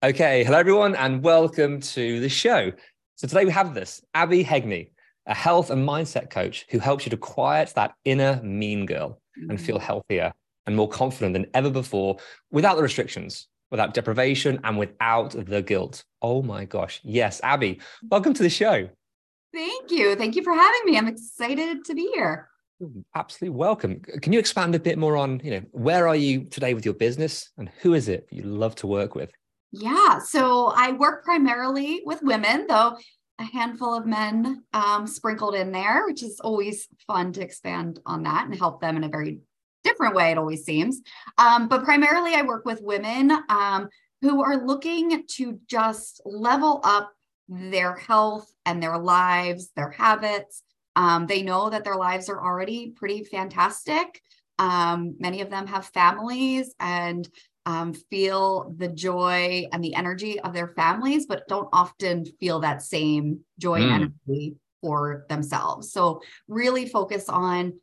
Okay, 0.00 0.44
hello 0.44 0.58
everyone, 0.58 0.94
and 0.94 1.24
welcome 1.24 1.80
to 1.80 2.20
the 2.20 2.28
show. 2.28 2.70
So 3.16 3.26
today 3.26 3.44
we 3.44 3.50
have 3.50 3.74
this 3.74 4.00
Abbey 4.14 4.44
Heagney, 4.44 4.92
a 5.26 5.34
health 5.34 5.70
and 5.70 5.84
mindset 5.84 6.30
coach 6.30 6.66
who 6.70 6.78
helps 6.78 7.04
you 7.04 7.10
to 7.10 7.16
quiet 7.16 7.72
that 7.74 7.94
inner 8.04 8.40
mean 8.44 8.86
girl 8.86 9.20
and 9.34 9.50
mm-hmm. 9.50 9.56
feel 9.56 9.80
healthier 9.80 10.32
and 10.68 10.76
more 10.76 10.88
confident 10.88 11.32
than 11.32 11.46
ever 11.52 11.68
before 11.68 12.16
without 12.52 12.76
the 12.76 12.82
restrictions, 12.84 13.48
without 13.72 13.92
deprivation, 13.92 14.60
and 14.62 14.78
without 14.78 15.30
the 15.30 15.62
guilt. 15.62 16.04
Oh 16.22 16.42
my 16.42 16.64
gosh. 16.64 17.00
Yes, 17.02 17.40
Abbey, 17.42 17.80
welcome 18.08 18.34
to 18.34 18.42
the 18.44 18.50
show. 18.50 18.88
Thank 19.52 19.90
you. 19.90 20.14
Thank 20.14 20.36
you 20.36 20.44
for 20.44 20.54
having 20.54 20.80
me. 20.84 20.96
I'm 20.96 21.08
excited 21.08 21.84
to 21.86 21.94
be 21.96 22.08
here. 22.14 22.48
Absolutely 23.16 23.58
welcome. 23.58 23.98
Can 24.22 24.32
you 24.32 24.38
expand 24.38 24.76
a 24.76 24.78
bit 24.78 24.96
more 24.96 25.16
on, 25.16 25.40
you 25.42 25.50
know, 25.50 25.62
where 25.72 26.06
are 26.06 26.14
you 26.14 26.44
today 26.44 26.72
with 26.72 26.84
your 26.84 26.94
business 26.94 27.50
and 27.58 27.68
who 27.80 27.94
is 27.94 28.06
it 28.08 28.28
you 28.30 28.44
love 28.44 28.76
to 28.76 28.86
work 28.86 29.16
with? 29.16 29.32
Yeah. 29.72 30.18
So 30.18 30.72
I 30.74 30.92
work 30.92 31.24
primarily 31.24 32.02
with 32.04 32.22
women, 32.22 32.66
though 32.68 32.96
a 33.38 33.44
handful 33.44 33.94
of 33.94 34.06
men 34.06 34.64
um, 34.72 35.06
sprinkled 35.06 35.54
in 35.54 35.70
there, 35.72 36.04
which 36.06 36.22
is 36.22 36.40
always 36.40 36.88
fun 37.06 37.32
to 37.34 37.42
expand 37.42 38.00
on 38.04 38.24
that 38.24 38.46
and 38.46 38.54
help 38.54 38.80
them 38.80 38.96
in 38.96 39.04
a 39.04 39.08
very 39.08 39.40
different 39.84 40.14
way, 40.14 40.30
it 40.30 40.38
always 40.38 40.64
seems. 40.64 41.00
Um, 41.38 41.68
but 41.68 41.84
primarily, 41.84 42.34
I 42.34 42.42
work 42.42 42.64
with 42.64 42.82
women 42.82 43.30
um, 43.48 43.88
who 44.22 44.42
are 44.42 44.56
looking 44.56 45.24
to 45.26 45.60
just 45.68 46.20
level 46.24 46.80
up 46.82 47.12
their 47.48 47.94
health 47.94 48.52
and 48.66 48.82
their 48.82 48.98
lives, 48.98 49.70
their 49.76 49.90
habits. 49.90 50.62
Um, 50.96 51.26
they 51.26 51.42
know 51.42 51.70
that 51.70 51.84
their 51.84 51.96
lives 51.96 52.28
are 52.28 52.44
already 52.44 52.90
pretty 52.90 53.24
fantastic. 53.24 54.20
Um, 54.58 55.14
many 55.20 55.40
of 55.40 55.50
them 55.50 55.68
have 55.68 55.86
families 55.86 56.74
and 56.80 57.28
um, 57.68 57.92
feel 57.92 58.74
the 58.78 58.88
joy 58.88 59.66
and 59.72 59.84
the 59.84 59.94
energy 59.94 60.40
of 60.40 60.54
their 60.54 60.68
families, 60.68 61.26
but 61.26 61.46
don't 61.48 61.68
often 61.70 62.24
feel 62.40 62.60
that 62.60 62.80
same 62.80 63.40
joy 63.58 63.80
Mm. 63.80 63.82
and 63.82 63.92
energy 64.26 64.56
for 64.80 65.26
themselves. 65.28 65.92
So, 65.92 66.22
really 66.48 66.88
focus 66.88 67.28
on 67.28 67.78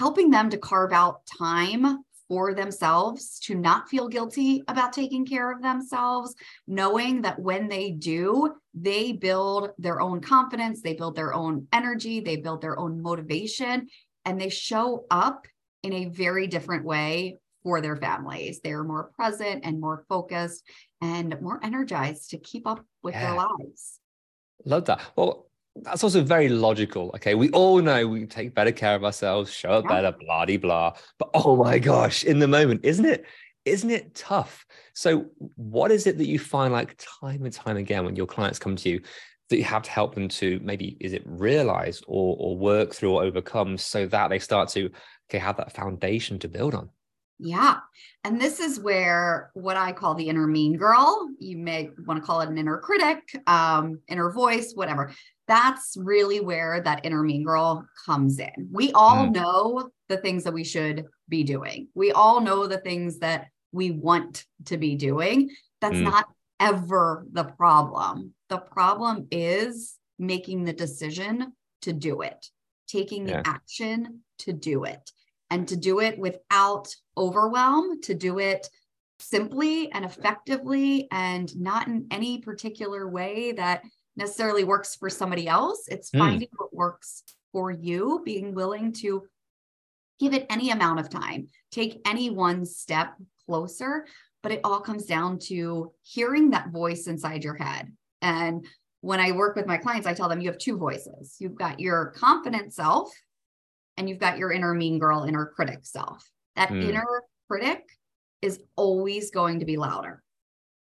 helping 0.00 0.30
them 0.30 0.50
to 0.50 0.58
carve 0.58 0.92
out 0.92 1.24
time 1.26 2.02
for 2.28 2.54
themselves 2.54 3.38
to 3.40 3.54
not 3.54 3.88
feel 3.88 4.08
guilty 4.08 4.64
about 4.66 4.92
taking 4.92 5.24
care 5.24 5.52
of 5.52 5.62
themselves, 5.62 6.34
knowing 6.66 7.22
that 7.22 7.38
when 7.38 7.68
they 7.68 7.90
do, 7.90 8.54
they 8.74 9.12
build 9.12 9.70
their 9.78 10.00
own 10.00 10.20
confidence, 10.20 10.80
they 10.80 10.94
build 10.94 11.14
their 11.14 11.34
own 11.34 11.68
energy, 11.72 12.18
they 12.20 12.36
build 12.36 12.62
their 12.62 12.78
own 12.78 13.00
motivation, 13.00 13.88
and 14.24 14.40
they 14.40 14.48
show 14.48 15.04
up 15.10 15.46
in 15.82 15.92
a 15.92 16.06
very 16.06 16.46
different 16.46 16.84
way 16.84 17.38
for 17.62 17.80
their 17.80 17.96
families. 17.96 18.60
They're 18.62 18.84
more 18.84 19.10
present 19.16 19.64
and 19.64 19.80
more 19.80 20.04
focused 20.08 20.64
and 21.00 21.40
more 21.40 21.60
energized 21.62 22.30
to 22.30 22.38
keep 22.38 22.66
up 22.66 22.84
with 23.02 23.14
Yeah. 23.14 23.30
their 23.30 23.34
lives. 23.36 24.00
Love 24.64 24.84
that. 24.86 25.00
Well, 25.16 25.46
that's 25.76 26.02
also 26.04 26.22
very 26.22 26.48
logical. 26.48 27.10
Okay. 27.14 27.34
We 27.34 27.50
all 27.50 27.80
know 27.80 28.06
we 28.06 28.26
take 28.26 28.54
better 28.54 28.72
care 28.72 28.94
of 28.94 29.04
ourselves, 29.04 29.52
show 29.52 29.70
up 29.70 29.84
Yeah. 29.84 30.00
better, 30.00 30.16
blah 30.18 30.44
de 30.44 30.56
blah. 30.56 30.94
But 31.18 31.30
oh 31.34 31.56
my 31.56 31.78
gosh, 31.78 32.24
in 32.24 32.38
the 32.38 32.48
moment, 32.48 32.84
isn't 32.84 33.04
it? 33.04 33.24
Isn't 33.64 33.90
it 33.90 34.14
tough? 34.14 34.66
So, 34.94 35.26
what 35.56 35.92
is 35.92 36.06
it 36.06 36.18
that 36.18 36.26
you 36.26 36.38
find 36.38 36.72
like 36.72 36.96
time 37.20 37.44
and 37.44 37.52
time 37.52 37.76
again 37.76 38.04
when 38.04 38.16
your 38.16 38.26
clients 38.26 38.58
come 38.58 38.74
to 38.76 38.88
you 38.88 39.00
that 39.50 39.56
you 39.56 39.64
have 39.64 39.82
to 39.82 39.90
help 39.90 40.14
them 40.14 40.28
to 40.28 40.60
maybe 40.62 40.96
is 41.00 41.12
it 41.12 41.22
realize 41.26 42.02
or 42.06 42.36
or 42.38 42.56
work 42.56 42.94
through 42.94 43.12
or 43.14 43.22
overcome 43.22 43.76
so 43.78 44.06
that 44.06 44.28
they 44.28 44.38
start 44.38 44.68
to 44.70 44.90
okay 45.28 45.38
have 45.38 45.56
that 45.58 45.72
foundation 45.72 46.38
to 46.40 46.48
build 46.48 46.74
on? 46.74 46.88
Yeah. 47.42 47.78
And 48.22 48.40
this 48.40 48.60
is 48.60 48.78
where 48.78 49.50
what 49.54 49.76
I 49.76 49.92
call 49.92 50.14
the 50.14 50.28
inner 50.28 50.46
mean 50.46 50.76
girl, 50.76 51.28
you 51.38 51.56
may 51.56 51.90
want 52.06 52.20
to 52.20 52.26
call 52.26 52.42
it 52.42 52.50
an 52.50 52.58
inner 52.58 52.78
critic, 52.78 53.18
um, 53.46 54.00
inner 54.08 54.30
voice, 54.30 54.72
whatever. 54.74 55.12
That's 55.48 55.96
really 55.96 56.40
where 56.40 56.80
that 56.82 57.04
inner 57.04 57.22
mean 57.22 57.42
girl 57.44 57.86
comes 58.06 58.38
in. 58.38 58.68
We 58.70 58.92
all 58.92 59.26
Mm. 59.26 59.34
know 59.34 59.90
the 60.08 60.18
things 60.18 60.44
that 60.44 60.52
we 60.52 60.64
should 60.64 61.06
be 61.28 61.42
doing. 61.42 61.88
We 61.94 62.12
all 62.12 62.40
know 62.40 62.66
the 62.66 62.78
things 62.78 63.18
that 63.20 63.46
we 63.72 63.90
want 63.90 64.44
to 64.66 64.76
be 64.76 64.96
doing. 64.96 65.50
That's 65.80 65.98
Mm. 65.98 66.04
not 66.04 66.28
ever 66.60 67.26
the 67.32 67.44
problem. 67.44 68.34
The 68.48 68.58
problem 68.58 69.28
is 69.30 69.96
making 70.18 70.64
the 70.64 70.74
decision 70.74 71.54
to 71.82 71.92
do 71.94 72.20
it, 72.20 72.50
taking 72.86 73.24
the 73.24 73.32
Yeah. 73.32 73.42
action 73.46 74.24
to 74.40 74.52
do 74.52 74.84
it 74.84 75.10
and 75.50 75.66
to 75.68 75.76
do 75.76 76.00
it 76.00 76.18
without 76.18 76.94
overwhelm, 77.16 78.00
to 78.02 78.14
do 78.14 78.38
it 78.38 78.68
simply 79.18 79.90
and 79.92 80.04
effectively 80.04 81.08
and 81.10 81.54
not 81.58 81.86
in 81.88 82.06
any 82.10 82.38
particular 82.38 83.08
way 83.08 83.52
that 83.52 83.82
necessarily 84.16 84.64
works 84.64 84.94
for 84.96 85.10
somebody 85.10 85.46
else. 85.48 85.86
It's 85.88 86.10
Hmm. 86.10 86.18
finding 86.18 86.48
what 86.56 86.74
works 86.74 87.22
for 87.52 87.70
you, 87.70 88.22
being 88.24 88.54
willing 88.54 88.92
to 88.94 89.26
give 90.18 90.34
it 90.34 90.46
any 90.50 90.70
amount 90.70 91.00
of 91.00 91.08
time, 91.08 91.48
take 91.70 92.00
any 92.06 92.30
one 92.30 92.64
step 92.64 93.14
closer. 93.46 94.06
But 94.42 94.52
it 94.52 94.60
all 94.64 94.80
comes 94.80 95.04
down 95.04 95.38
to 95.48 95.92
hearing 96.02 96.50
that 96.50 96.70
voice 96.70 97.06
inside 97.06 97.44
your 97.44 97.56
head. 97.56 97.94
And 98.22 98.66
when 99.02 99.20
I 99.20 99.32
work 99.32 99.54
with 99.56 99.66
my 99.66 99.76
clients, 99.76 100.06
I 100.06 100.14
tell 100.14 100.28
them 100.28 100.40
you 100.40 100.48
have 100.48 100.58
two 100.58 100.78
voices. 100.78 101.36
You've 101.38 101.56
got 101.56 101.80
your 101.80 102.06
confident 102.16 102.72
self, 102.72 103.12
and 104.00 104.08
you've 104.08 104.18
got 104.18 104.38
your 104.38 104.50
inner 104.50 104.72
mean 104.72 104.98
girl, 104.98 105.24
inner 105.24 105.44
critic 105.44 105.80
self. 105.82 106.26
That 106.56 106.70
Mm. 106.70 106.82
inner 106.88 107.22
critic 107.48 107.86
is 108.40 108.58
always 108.74 109.30
going 109.30 109.60
to 109.60 109.66
be 109.66 109.76
louder. 109.76 110.22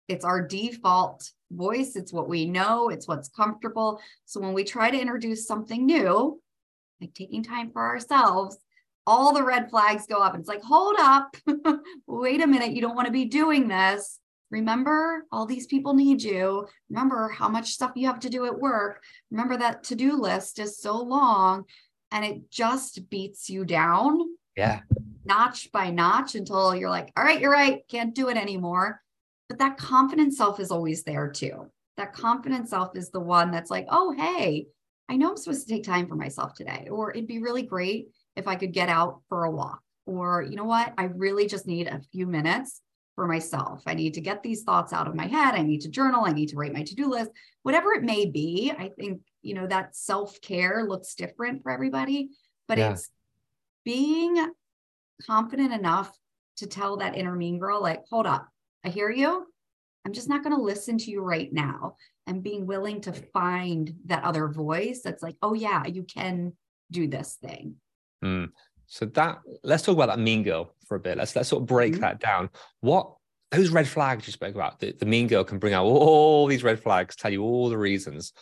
It's 0.09 0.25
our 0.25 0.45
default 0.45 1.31
voice. 1.49 1.95
It's 1.95 2.11
what 2.11 2.27
we 2.27 2.45
know, 2.45 2.89
it's 2.89 3.07
what's 3.07 3.29
comfortable. 3.29 4.01
So 4.25 4.41
when 4.41 4.53
we 4.53 4.65
try 4.65 4.91
to 4.91 4.99
introduce 4.99 5.47
something 5.47 5.85
new, 5.85 6.41
like 6.99 7.13
taking 7.13 7.41
time 7.41 7.71
for 7.71 7.81
ourselves, 7.85 8.57
all 9.07 9.33
the 9.33 9.43
red 9.43 9.69
flags 9.69 10.07
go 10.07 10.17
up. 10.17 10.33
And 10.33 10.41
it's 10.41 10.49
like, 10.49 10.63
hold 10.63 10.97
up, 10.99 11.37
wait 12.07 12.41
a 12.41 12.47
minute, 12.47 12.73
you 12.73 12.81
don't 12.81 12.95
want 12.95 13.05
to 13.05 13.13
be 13.13 13.25
doing 13.25 13.69
this. 13.69 14.19
Remember, 14.51 15.25
all 15.31 15.45
these 15.45 15.67
people 15.67 15.93
need 15.93 16.21
you. 16.21 16.67
Remember 16.89 17.29
how 17.29 17.47
much 17.47 17.71
stuff 17.71 17.93
you 17.95 18.07
have 18.07 18.19
to 18.19 18.29
do 18.29 18.45
at 18.45 18.59
work. 18.59 19.01
Remember 19.31 19.55
that 19.55 19.85
to 19.85 19.95
do 19.95 20.19
list 20.19 20.59
is 20.59 20.79
so 20.79 21.01
long 21.01 21.63
and 22.15 22.23
it 22.23 22.49
just 22.49 23.09
beats 23.09 23.49
you 23.49 23.65
down 23.65 24.21
Yeah. 24.55 24.79
notch 25.25 25.69
by 25.73 25.91
notch 25.91 26.35
until 26.35 26.73
you're 26.73 26.89
like, 26.89 27.11
all 27.17 27.23
right, 27.25 27.41
you're 27.41 27.51
right, 27.51 27.81
can't 27.89 28.15
do 28.15 28.29
it 28.29 28.37
anymore. 28.37 29.01
But 29.49 29.59
that 29.59 29.77
confident 29.77 30.33
self 30.33 30.61
is 30.61 30.71
always 30.71 31.03
there 31.03 31.29
too. 31.29 31.69
That 31.97 32.13
confident 32.13 32.69
self 32.69 32.95
is 32.95 33.09
the 33.09 33.19
one 33.19 33.51
that's 33.51 33.69
like, 33.69 33.85
oh, 33.89 34.13
hey, 34.13 34.67
I 35.09 35.17
know 35.17 35.31
I'm 35.31 35.37
supposed 35.37 35.67
to 35.67 35.73
take 35.73 35.83
time 35.83 36.07
for 36.07 36.15
myself 36.15 36.53
today. 36.53 36.87
Or 36.89 37.11
it'd 37.11 37.27
be 37.27 37.39
really 37.39 37.63
great 37.63 38.07
if 38.37 38.47
I 38.47 38.55
could 38.55 38.71
get 38.71 38.87
out 38.87 39.21
for 39.27 39.43
a 39.43 39.51
walk. 39.51 39.81
Or, 40.05 40.41
you 40.41 40.55
know 40.55 40.63
what, 40.63 40.93
I 40.97 41.05
really 41.05 41.47
just 41.47 41.67
need 41.67 41.87
a 41.87 42.01
few 42.13 42.27
minutes 42.27 42.81
for 43.15 43.27
myself. 43.27 43.83
I 43.85 43.93
need 43.93 44.13
to 44.13 44.21
get 44.21 44.41
these 44.41 44.63
thoughts 44.63 44.93
out 44.93 45.07
of 45.07 45.15
my 45.15 45.27
head. 45.27 45.53
I 45.53 45.63
need 45.63 45.81
to 45.81 45.89
journal. 45.89 46.25
I 46.25 46.31
need 46.31 46.49
to 46.49 46.55
write 46.55 46.73
my 46.73 46.83
to 46.83 46.95
do 46.95 47.09
list, 47.09 47.31
whatever 47.63 47.91
it 47.93 48.03
may 48.03 48.25
be. 48.25 48.71
I 48.77 48.89
think, 48.97 49.21
you 49.45 49.53
know, 49.53 49.67
that 49.67 49.95
self 49.95 50.41
care 50.41 50.83
looks 50.83 51.15
different 51.15 51.61
for 51.61 51.71
everybody, 51.71 52.31
but 52.67 52.77
Yeah. 52.77 52.91
it's 52.91 53.09
being 53.83 54.51
confident 55.25 55.71
enough 55.71 56.17
to 56.57 56.67
tell 56.67 56.97
that 56.97 57.15
inner 57.15 57.35
mean 57.35 57.59
girl, 57.59 57.81
like, 57.81 58.03
hold 58.09 58.25
up, 58.25 58.49
I 58.83 58.89
hear 58.89 59.09
you. 59.09 59.45
I'm 60.05 60.13
just 60.13 60.29
not 60.29 60.43
going 60.43 60.55
to 60.55 60.61
listen 60.61 60.97
to 60.99 61.11
you 61.11 61.21
right 61.21 61.51
now. 61.51 61.97
And 62.27 62.41
being 62.41 62.65
willing 62.65 63.01
to 63.01 63.13
find 63.13 63.93
that 64.05 64.23
other 64.23 64.47
voice 64.47 65.01
that's 65.03 65.21
like, 65.21 65.35
oh, 65.43 65.53
yeah, 65.53 65.85
you 65.85 66.03
can 66.03 66.53
do 66.89 67.07
this 67.07 67.37
thing. 67.39 67.75
Mm. 68.23 68.49
So 68.87 69.05
that 69.05 69.39
let's 69.63 69.83
talk 69.83 69.93
about 69.95 70.07
that 70.07 70.19
mean 70.19 70.43
girl 70.43 70.73
for 70.87 70.95
a 70.95 70.99
bit. 70.99 71.17
Let's 71.17 71.35
let's 71.35 71.49
sort 71.49 71.61
of 71.61 71.67
break 71.67 71.93
mm-hmm. 71.93 72.01
that 72.01 72.19
down. 72.19 72.49
What 72.81 73.13
those 73.51 73.69
red 73.69 73.87
flags 73.87 74.25
you 74.27 74.33
spoke 74.33 74.55
about, 74.55 74.79
the, 74.79 74.91
the 74.91 75.05
mean 75.05 75.27
girl 75.27 75.43
can 75.43 75.59
bring 75.59 75.73
out 75.73 75.85
all 75.85 76.47
these 76.47 76.63
red 76.63 76.81
flags, 76.81 77.15
tell 77.15 77.31
you 77.31 77.43
all 77.43 77.69
the 77.69 77.77
reasons. 77.77 78.33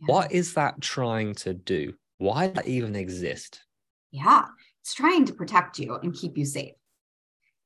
Yeah. 0.00 0.14
What 0.14 0.32
is 0.32 0.54
that 0.54 0.80
trying 0.80 1.34
to 1.36 1.54
do? 1.54 1.94
Why 2.18 2.46
does 2.46 2.56
that 2.56 2.68
even 2.68 2.96
exist? 2.96 3.62
Yeah, 4.10 4.46
it's 4.80 4.94
trying 4.94 5.24
to 5.26 5.32
protect 5.32 5.78
you 5.78 5.96
and 5.96 6.14
keep 6.14 6.36
you 6.38 6.44
safe. 6.44 6.74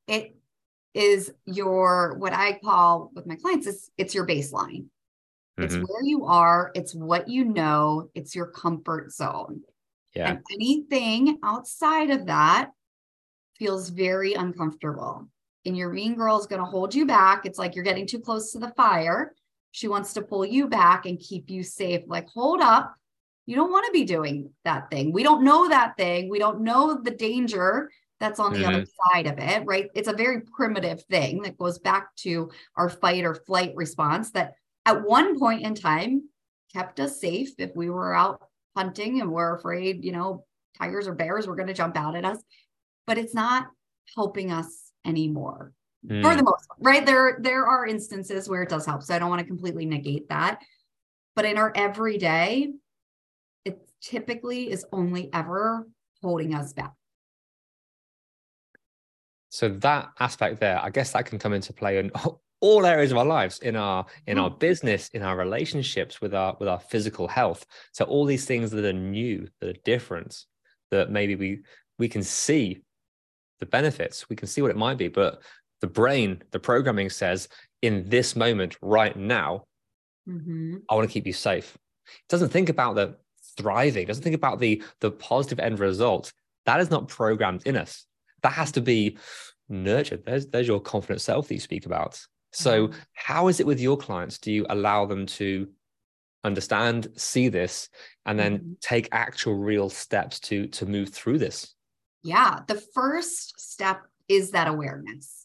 It 0.06 0.36
is 0.94 1.32
your 1.44 2.16
what 2.18 2.32
I 2.32 2.58
call 2.58 3.10
with 3.14 3.26
my 3.26 3.36
clients 3.36 3.66
is 3.66 3.90
it's 3.98 4.14
your 4.14 4.26
baseline. 4.26 4.86
Mm-hmm. 5.58 5.64
It's 5.64 5.74
where 5.74 6.02
you 6.02 6.24
are, 6.26 6.70
it's 6.74 6.94
what 6.94 7.28
you 7.28 7.44
know, 7.44 8.10
it's 8.14 8.34
your 8.34 8.46
comfort 8.46 9.12
zone. 9.12 9.62
Yeah. 10.14 10.30
And 10.30 10.40
anything 10.52 11.38
outside 11.42 12.10
of 12.10 12.26
that 12.26 12.70
feels 13.58 13.88
very 13.90 14.34
uncomfortable. 14.34 15.28
And 15.66 15.76
your 15.76 15.92
mean 15.92 16.14
girl 16.14 16.38
is 16.38 16.46
going 16.46 16.62
to 16.62 16.66
hold 16.66 16.94
you 16.94 17.04
back. 17.04 17.44
It's 17.44 17.58
like 17.58 17.74
you're 17.74 17.84
getting 17.84 18.06
too 18.06 18.20
close 18.20 18.52
to 18.52 18.58
the 18.58 18.72
fire. 18.76 19.34
She 19.78 19.86
wants 19.86 20.12
to 20.14 20.22
pull 20.22 20.44
you 20.44 20.66
back 20.66 21.06
and 21.06 21.20
keep 21.20 21.48
you 21.48 21.62
safe. 21.62 22.02
Like, 22.08 22.28
hold 22.30 22.60
up. 22.60 22.96
You 23.46 23.54
don't 23.54 23.70
want 23.70 23.86
to 23.86 23.92
be 23.92 24.02
doing 24.02 24.50
that 24.64 24.90
thing. 24.90 25.12
We 25.12 25.22
don't 25.22 25.44
know 25.44 25.68
that 25.68 25.96
thing. 25.96 26.28
We 26.28 26.40
don't 26.40 26.62
know 26.62 27.00
the 27.00 27.12
danger 27.12 27.88
that's 28.18 28.40
on 28.40 28.54
the 28.54 28.64
mm-hmm. 28.64 28.74
other 28.74 28.86
side 29.14 29.28
of 29.28 29.38
it, 29.38 29.64
right? 29.66 29.88
It's 29.94 30.08
a 30.08 30.12
very 30.12 30.40
primitive 30.40 31.04
thing 31.04 31.42
that 31.42 31.56
goes 31.56 31.78
back 31.78 32.12
to 32.16 32.50
our 32.74 32.88
fight 32.88 33.24
or 33.24 33.36
flight 33.36 33.72
response 33.76 34.32
that 34.32 34.54
at 34.84 35.04
one 35.04 35.38
point 35.38 35.62
in 35.62 35.76
time 35.76 36.28
kept 36.72 36.98
us 36.98 37.20
safe 37.20 37.50
if 37.58 37.70
we 37.76 37.88
were 37.88 38.12
out 38.12 38.42
hunting 38.76 39.20
and 39.20 39.30
we're 39.30 39.54
afraid, 39.54 40.04
you 40.04 40.10
know, 40.10 40.44
tigers 40.76 41.06
or 41.06 41.14
bears 41.14 41.46
were 41.46 41.54
going 41.54 41.68
to 41.68 41.72
jump 41.72 41.96
out 41.96 42.16
at 42.16 42.24
us. 42.24 42.42
But 43.06 43.16
it's 43.16 43.32
not 43.32 43.68
helping 44.16 44.50
us 44.50 44.90
anymore 45.06 45.72
mm. 46.06 46.22
for 46.22 46.34
the 46.36 46.42
most 46.42 46.68
part, 46.68 46.78
right? 46.80 47.06
There, 47.06 47.38
there 47.40 47.66
are 47.66 47.86
instances 47.86 48.48
where 48.48 48.62
it 48.62 48.68
does 48.68 48.86
help. 48.86 49.02
So 49.02 49.14
I 49.14 49.18
don't 49.18 49.30
want 49.30 49.40
to 49.40 49.46
completely 49.46 49.86
negate 49.86 50.28
that. 50.28 50.60
But 51.34 51.44
in 51.44 51.58
our 51.58 51.72
everyday, 51.74 52.72
it 53.64 53.80
typically 54.00 54.70
is 54.70 54.84
only 54.92 55.30
ever 55.32 55.86
holding 56.22 56.54
us 56.54 56.72
back. 56.72 56.92
So 59.50 59.68
that 59.68 60.10
aspect 60.20 60.60
there, 60.60 60.80
I 60.82 60.90
guess 60.90 61.12
that 61.12 61.26
can 61.26 61.38
come 61.38 61.52
into 61.52 61.72
play 61.72 61.98
in 61.98 62.10
all 62.60 62.86
areas 62.86 63.12
of 63.12 63.18
our 63.18 63.24
lives, 63.24 63.60
in 63.60 63.76
our 63.76 64.04
in 64.26 64.38
our 64.38 64.50
hmm. 64.50 64.58
business, 64.58 65.08
in 65.10 65.22
our 65.22 65.36
relationships, 65.36 66.20
with 66.20 66.34
our 66.34 66.56
with 66.58 66.68
our 66.68 66.80
physical 66.80 67.28
health. 67.28 67.64
So 67.92 68.04
all 68.04 68.24
these 68.24 68.44
things 68.44 68.70
that 68.72 68.84
are 68.84 68.92
new, 68.92 69.48
that 69.60 69.70
are 69.70 69.80
different, 69.84 70.44
that 70.90 71.10
maybe 71.10 71.36
we 71.36 71.60
we 71.98 72.08
can 72.08 72.22
see 72.22 72.82
the 73.60 73.66
benefits, 73.66 74.28
we 74.28 74.36
can 74.36 74.48
see 74.48 74.62
what 74.62 74.70
it 74.70 74.76
might 74.76 74.98
be, 74.98 75.08
but 75.08 75.42
the 75.80 75.86
brain, 75.86 76.42
the 76.50 76.58
programming 76.58 77.10
says, 77.10 77.48
in 77.82 78.08
this 78.08 78.34
moment, 78.34 78.76
right 78.82 79.16
now, 79.16 79.64
mm-hmm. 80.28 80.76
I 80.90 80.94
want 80.94 81.08
to 81.08 81.12
keep 81.12 81.26
you 81.26 81.32
safe. 81.32 81.74
It 82.06 82.28
doesn't 82.28 82.50
think 82.50 82.68
about 82.68 82.94
the 82.94 83.16
thriving, 83.56 84.06
doesn't 84.06 84.22
think 84.22 84.34
about 84.34 84.58
the 84.58 84.82
the 85.00 85.10
positive 85.10 85.60
end 85.60 85.78
result. 85.78 86.32
That 86.66 86.80
is 86.80 86.90
not 86.90 87.08
programmed 87.08 87.66
in 87.66 87.76
us 87.76 88.06
that 88.42 88.52
has 88.52 88.72
to 88.72 88.80
be 88.80 89.18
nurtured. 89.68 90.24
There's 90.24 90.46
there's 90.46 90.66
your 90.66 90.80
confident 90.80 91.20
self 91.20 91.48
that 91.48 91.54
you 91.54 91.60
speak 91.60 91.86
about. 91.86 92.20
So 92.52 92.88
mm-hmm. 92.88 92.98
how 93.14 93.48
is 93.48 93.60
it 93.60 93.66
with 93.66 93.80
your 93.80 93.96
clients? 93.96 94.38
Do 94.38 94.52
you 94.52 94.66
allow 94.68 95.06
them 95.06 95.26
to 95.26 95.68
understand, 96.44 97.08
see 97.16 97.48
this, 97.48 97.88
and 98.24 98.38
then 98.38 98.58
mm-hmm. 98.58 98.72
take 98.80 99.08
actual 99.12 99.54
real 99.54 99.90
steps 99.90 100.40
to 100.40 100.66
to 100.68 100.86
move 100.86 101.10
through 101.10 101.38
this? 101.38 101.74
Yeah, 102.22 102.60
the 102.66 102.82
first 102.94 103.60
step 103.60 104.02
is 104.28 104.50
that 104.52 104.68
awareness. 104.68 105.37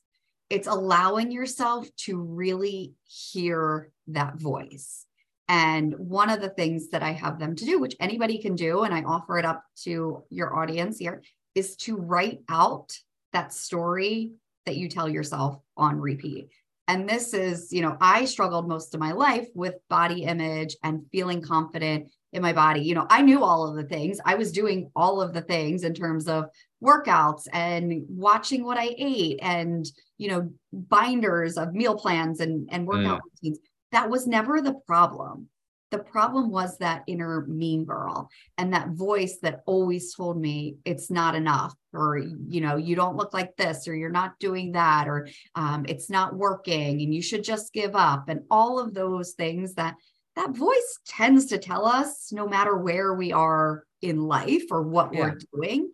It's 0.53 0.67
allowing 0.67 1.31
yourself 1.31 1.87
to 2.05 2.21
really 2.21 2.93
hear 3.05 3.89
that 4.09 4.35
voice. 4.35 5.07
And 5.49 5.95
one 5.97 6.29
of 6.29 6.41
the 6.41 6.49
things 6.49 6.89
that 6.91 7.01
I 7.01 7.11
have 7.13 7.39
them 7.39 7.55
to 7.55 7.65
do, 7.65 7.79
which 7.79 7.95
anybody 7.99 8.37
can 8.37 8.53
do, 8.53 8.83
and 8.83 8.93
I 8.93 9.01
offer 9.01 9.39
it 9.39 9.45
up 9.45 9.63
to 9.85 10.23
your 10.29 10.55
audience 10.55 10.99
here, 10.99 11.23
is 11.55 11.75
to 11.77 11.97
write 11.97 12.41
out 12.49 12.95
that 13.33 13.51
story 13.51 14.33
that 14.67 14.77
you 14.77 14.89
tell 14.89 15.09
yourself 15.09 15.59
on 15.75 15.99
repeat. 15.99 16.49
And 16.87 17.09
this 17.09 17.33
is, 17.33 17.73
you 17.73 17.81
know, 17.81 17.97
I 17.99 18.25
struggled 18.25 18.67
most 18.67 18.93
of 18.93 18.99
my 18.99 19.13
life 19.13 19.47
with 19.55 19.73
body 19.89 20.25
image 20.25 20.75
and 20.83 21.07
feeling 21.11 21.41
confident 21.41 22.11
in 22.31 22.43
my 22.43 22.53
body. 22.53 22.81
You 22.81 22.93
know, 22.93 23.07
I 23.09 23.23
knew 23.23 23.43
all 23.43 23.67
of 23.67 23.75
the 23.75 23.85
things. 23.85 24.19
I 24.23 24.35
was 24.35 24.51
doing 24.51 24.91
all 24.95 25.19
of 25.19 25.33
the 25.33 25.41
things 25.41 25.83
in 25.83 25.95
terms 25.95 26.27
of 26.27 26.45
workouts 26.83 27.47
and 27.53 28.03
watching 28.07 28.63
what 28.63 28.77
I 28.77 28.93
ate 28.99 29.39
and, 29.41 29.87
you 30.23 30.29
know, 30.29 30.49
binders 30.71 31.57
of 31.57 31.73
meal 31.73 31.95
plans 31.95 32.39
and, 32.39 32.69
and 32.71 32.87
workout 32.87 33.19
mm. 33.19 33.25
routines. 33.33 33.59
That 33.91 34.09
was 34.09 34.25
never 34.25 34.61
the 34.61 34.75
problem. 34.87 35.49
The 35.91 35.99
problem 35.99 36.49
was 36.49 36.77
that 36.77 37.03
inner 37.07 37.45
mean 37.45 37.83
girl 37.83 38.29
and 38.57 38.71
that 38.71 38.91
voice 38.91 39.39
that 39.41 39.63
always 39.65 40.15
told 40.15 40.39
me 40.39 40.77
it's 40.85 41.11
not 41.11 41.35
enough, 41.35 41.75
or, 41.91 42.17
you 42.17 42.61
know, 42.61 42.77
you 42.77 42.95
don't 42.95 43.17
look 43.17 43.33
like 43.33 43.57
this, 43.57 43.85
or 43.85 43.93
you're 43.93 44.09
not 44.21 44.39
doing 44.39 44.71
that, 44.71 45.09
or 45.09 45.27
um, 45.55 45.85
it's 45.89 46.09
not 46.09 46.37
working 46.37 47.01
and 47.01 47.13
you 47.13 47.21
should 47.21 47.43
just 47.43 47.73
give 47.73 47.93
up. 47.93 48.29
And 48.29 48.43
all 48.49 48.79
of 48.79 48.93
those 48.93 49.33
things 49.33 49.73
that 49.73 49.95
that 50.37 50.55
voice 50.55 50.99
tends 51.05 51.47
to 51.47 51.57
tell 51.57 51.85
us 51.85 52.31
no 52.31 52.47
matter 52.47 52.77
where 52.77 53.13
we 53.13 53.33
are 53.33 53.83
in 54.01 54.21
life 54.21 54.63
or 54.71 54.83
what 54.83 55.13
yeah. 55.13 55.19
we're 55.19 55.37
doing. 55.53 55.91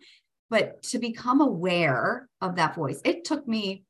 But 0.50 0.82
to 0.84 0.98
become 0.98 1.40
aware 1.40 2.28
of 2.40 2.56
that 2.56 2.76
voice, 2.76 3.00
it 3.04 3.24
took 3.24 3.46
me 3.46 3.84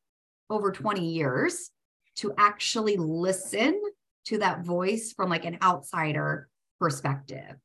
over 0.50 0.72
20 0.72 1.08
years 1.08 1.70
to 2.16 2.34
actually 2.36 2.96
listen 2.96 3.80
to 4.26 4.38
that 4.38 4.64
voice 4.64 5.12
from 5.12 5.30
like 5.30 5.44
an 5.44 5.58
outsider 5.62 6.48
perspective 6.78 7.56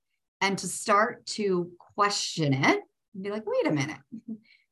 and 0.42 0.58
to 0.58 0.68
start 0.68 1.26
to 1.26 1.72
question 1.96 2.54
it 2.54 2.80
and 3.14 3.24
be 3.24 3.32
like, 3.32 3.46
wait 3.46 3.68
a 3.68 3.72
minute, 3.72 3.98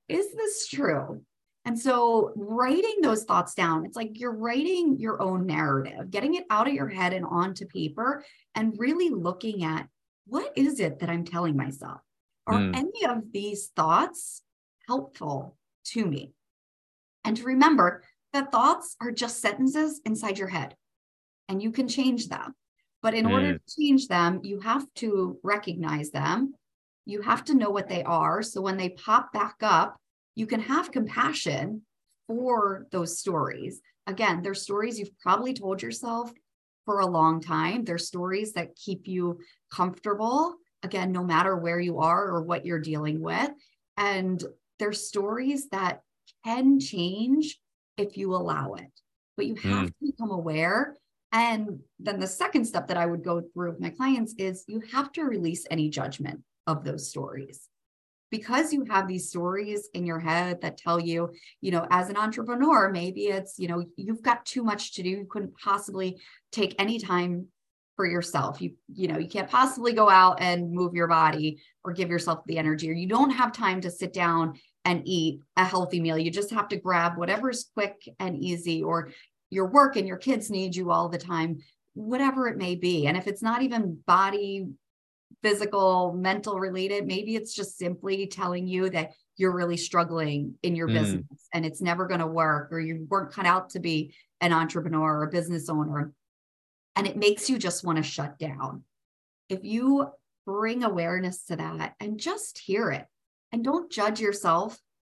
is 0.08 0.34
this 0.34 0.68
true? 0.68 1.22
And 1.66 1.80
so 1.80 2.34
writing 2.36 2.98
those 3.02 3.24
thoughts 3.24 3.54
down, 3.54 3.86
it's 3.86 3.96
like 3.96 4.20
you're 4.20 4.36
writing 4.36 4.98
your 5.00 5.22
own 5.22 5.46
narrative, 5.46 6.12
getting 6.12 6.36
it 6.36 6.44
out 6.50 6.68
of 6.68 6.74
your 6.74 6.90
head 6.90 7.14
and 7.14 7.26
onto 7.26 7.66
paper, 7.66 8.24
and 8.54 8.78
really 8.78 9.10
looking 9.10 9.64
at 9.64 9.88
what 10.28 10.52
is 10.58 10.80
it 10.80 11.00
that 11.00 11.10
I'm 11.10 11.24
telling 11.24 11.56
myself? 11.56 12.02
Are 12.48 12.56
mm. 12.56 12.76
any 12.76 13.06
of 13.06 13.32
these 13.32 13.68
thoughts 13.76 14.42
helpful 14.88 15.58
to 15.86 16.06
me? 16.06 16.34
And 17.24 17.38
to 17.38 17.44
remember 17.44 18.04
that 18.34 18.52
thoughts 18.52 18.96
are 19.00 19.12
just 19.12 19.42
sentences 19.42 20.02
inside 20.06 20.38
your 20.38 20.48
head 20.48 20.76
and 21.50 21.62
you 21.62 21.72
can 21.72 21.88
change 21.88 22.28
them. 22.28 22.56
But 23.02 23.14
in 23.14 23.26
mm. 23.26 23.32
order 23.32 23.54
to 23.54 23.76
change 23.80 24.08
them, 24.08 24.40
you 24.44 24.60
have 24.62 24.86
to 24.96 25.38
recognize 25.44 26.10
them. 26.12 26.54
You 27.06 27.22
have 27.22 27.44
to 27.46 27.54
know 27.54 27.70
what 27.70 27.90
they 27.90 28.04
are. 28.04 28.42
So 28.42 28.62
when 28.62 28.78
they 28.78 28.90
pop 28.90 29.34
back 29.34 29.56
up, 29.62 29.98
you 30.36 30.48
can 30.48 30.62
have 30.62 30.92
compassion 30.92 31.82
for 32.28 32.88
those 32.92 33.20
stories. 33.20 33.82
Again, 34.08 34.42
they're 34.42 34.54
stories 34.54 34.98
you've 34.98 35.18
probably 35.20 35.54
told 35.54 35.82
yourself 35.82 36.32
for 36.86 37.00
a 37.00 37.06
long 37.06 37.42
time. 37.42 37.84
They're 37.84 37.98
stories 37.98 38.54
that 38.54 38.76
keep 38.76 39.08
you 39.08 39.40
comfortable, 39.72 40.56
again, 40.82 41.12
no 41.12 41.24
matter 41.24 41.56
where 41.56 41.80
you 41.80 42.00
are 42.00 42.26
or 42.26 42.42
what 42.42 42.66
you're 42.66 42.80
dealing 42.80 43.22
with. 43.22 43.52
And 43.98 44.44
they're 44.80 44.94
stories 44.94 45.70
that 45.70 46.02
can 46.46 46.80
change 46.80 47.60
if 47.98 48.18
you 48.18 48.34
allow 48.34 48.74
it. 48.74 48.92
But 49.36 49.48
you 49.48 49.56
have 49.56 49.86
mm. 49.86 49.88
to 49.88 49.94
become 50.02 50.32
aware 50.32 50.96
and 51.34 51.80
then 52.00 52.20
the 52.20 52.28
second 52.28 52.66
step 52.66 52.88
that 52.88 52.98
I 52.98 53.08
would 53.08 53.24
go 53.24 53.42
through 53.42 53.72
with 53.72 53.82
my 53.82 53.90
clients 53.90 54.36
is 54.38 54.64
you 54.68 54.82
have 54.92 55.12
to 55.14 55.24
release 55.24 55.66
any 55.72 55.90
judgment 55.90 56.42
of 56.68 56.84
those 56.84 57.10
stories. 57.10 57.68
Because 58.30 58.72
you 58.72 58.86
have 58.90 59.08
these 59.08 59.30
stories 59.30 59.90
in 59.96 60.06
your 60.06 60.20
head 60.20 60.62
that 60.62 60.78
tell 60.78 61.00
you, 61.00 61.32
you 61.62 61.72
know, 61.72 61.88
as 61.90 62.10
an 62.10 62.18
entrepreneur, 62.18 62.90
maybe 62.90 63.26
it's, 63.26 63.58
you 63.58 63.68
know, 63.68 63.84
you've 63.96 64.22
got 64.22 64.46
too 64.46 64.64
much 64.64 64.94
to 64.94 65.04
do. 65.04 65.10
You 65.10 65.28
couldn't 65.30 65.58
possibly 65.58 66.20
take 66.52 66.76
any 66.80 67.00
time 67.00 67.48
for 67.96 68.06
yourself. 68.06 68.62
You, 68.62 68.74
you 68.94 69.08
know, 69.08 69.18
you 69.18 69.28
can't 69.28 69.50
possibly 69.50 69.94
go 69.94 70.10
out 70.10 70.40
and 70.40 70.72
move 70.72 70.94
your 70.96 71.08
body 71.08 71.62
or 71.84 71.94
give 71.94 72.10
yourself 72.10 72.44
the 72.46 72.58
energy, 72.58 72.90
or 72.90 72.94
you 72.94 73.08
don't 73.08 73.30
have 73.32 73.52
time 73.52 73.82
to 73.82 73.92
sit 73.92 74.14
down 74.14 74.54
and 74.86 75.02
eat 75.06 75.40
a 75.56 75.64
healthy 75.66 76.00
meal. 76.00 76.18
You 76.18 76.32
just 76.32 76.52
have 76.52 76.68
to 76.70 76.78
grab 76.78 77.18
whatever's 77.18 77.70
quick 77.74 78.08
and 78.20 78.38
easy, 78.44 78.84
or 78.84 79.12
your 79.50 79.68
work 79.68 79.96
and 79.96 80.08
your 80.08 80.18
kids 80.18 80.50
need 80.50 80.76
you 80.76 80.92
all 80.92 81.10
the 81.10 81.18
time, 81.18 81.60
whatever 81.94 82.48
it 82.48 82.58
may 82.58 82.76
be. 82.76 83.08
And 83.08 83.16
if 83.16 83.28
it's 83.28 83.42
not 83.42 83.62
even 83.62 84.00
body, 84.06 84.68
physical, 85.42 86.14
mental 86.14 86.60
related, 86.60 87.06
maybe 87.06 87.36
it's 87.36 87.54
just 87.54 87.78
simply 87.78 88.28
telling 88.28 88.68
you 88.68 88.90
that 88.90 89.12
you're 89.36 89.56
really 89.56 89.78
struggling 89.78 90.56
in 90.64 90.76
your 90.76 90.88
Mm. 90.88 90.94
business 90.94 91.48
and 91.54 91.66
it's 91.66 91.82
never 91.82 92.08
going 92.08 92.20
to 92.20 92.28
work 92.28 92.72
or 92.72 92.80
you 92.80 93.06
weren't 93.10 93.32
cut 93.32 93.46
out 93.46 93.72
to 93.72 93.80
be 93.80 94.14
an 94.42 94.54
entrepreneur 94.54 95.20
or 95.20 95.24
a 95.24 95.32
business 95.32 95.70
owner 95.70 96.14
and 96.96 97.08
it 97.08 97.18
makes 97.18 97.50
you 97.50 97.58
just 97.58 97.84
want 97.84 97.98
to 97.98 98.04
shut 98.04 98.38
down 98.38 98.84
if 99.50 99.64
you 99.64 100.08
bring 100.46 100.84
awareness 100.84 101.46
to 101.46 101.56
that 101.56 101.96
and 102.00 102.20
just 102.20 102.60
hear 102.60 102.92
it 102.92 103.08
and 103.54 103.64
don't 103.64 103.90
judge 103.92 104.20
yourself 104.20 104.78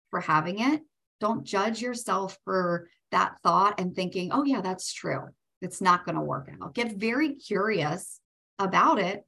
for 0.10 0.20
having 0.20 0.60
it 0.60 0.82
don't 1.22 1.46
judge 1.46 1.82
yourself 1.82 2.38
for 2.44 2.90
that 3.12 3.38
thought 3.44 3.80
and 3.80 3.96
thinking 3.96 4.32
oh 4.34 4.44
yeah 4.44 4.60
that's 4.60 4.92
true 4.92 5.28
it's 5.62 5.80
not 5.80 6.06
going 6.06 6.16
to 6.16 6.22
work 6.22 6.50
out 6.62 6.74
get 6.74 6.92
very 6.98 7.36
curious 7.36 8.20
about 8.60 9.00
it 9.00 9.24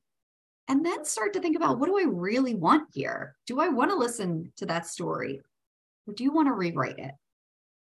and 0.68 0.86
then 0.86 1.06
start 1.06 1.34
to 1.34 1.40
think 1.40 1.56
about 1.56 1.80
what 1.80 1.88
do 1.88 2.00
I 2.00 2.06
really 2.08 2.56
want 2.56 2.90
here? 2.92 3.36
Do 3.46 3.60
I 3.60 3.70
want 3.70 3.92
to 3.92 3.98
listen 3.98 4.52
to 4.58 4.66
that 4.68 4.88
story 4.88 5.42
or 6.08 6.14
do 6.14 6.24
you 6.24 6.32
want 6.32 6.48
to 6.48 6.54
rewrite 6.54 7.00
it? 7.00 7.12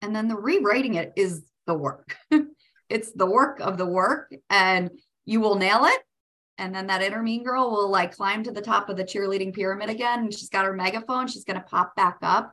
And 0.02 0.16
then 0.16 0.28
the 0.28 0.36
rewriting 0.36 0.96
it 0.96 1.14
is 1.16 1.44
the 1.66 1.74
work. 1.74 2.16
it's 2.90 3.12
the 3.14 3.26
work 3.26 3.60
of 3.60 3.78
the 3.78 3.86
work 3.86 4.34
and 4.50 4.92
you 5.26 5.40
will 5.40 5.56
nail 5.56 5.86
it. 5.86 6.02
And 6.58 6.74
then 6.74 6.88
that 6.88 7.02
inner 7.04 7.22
mean 7.22 7.44
girl 7.44 7.70
will 7.70 7.90
like 7.90 8.16
climb 8.16 8.44
to 8.44 8.52
the 8.52 8.62
top 8.62 8.90
of 8.90 8.98
the 8.98 9.04
cheerleading 9.04 9.54
pyramid 9.54 9.90
again. 9.90 10.20
And 10.20 10.34
she's 10.34 10.50
got 10.50 10.66
her 10.66 10.74
megaphone. 10.74 11.28
She's 11.28 11.44
going 11.46 11.60
to 11.60 11.66
pop 11.68 11.96
back 11.96 12.18
up. 12.22 12.52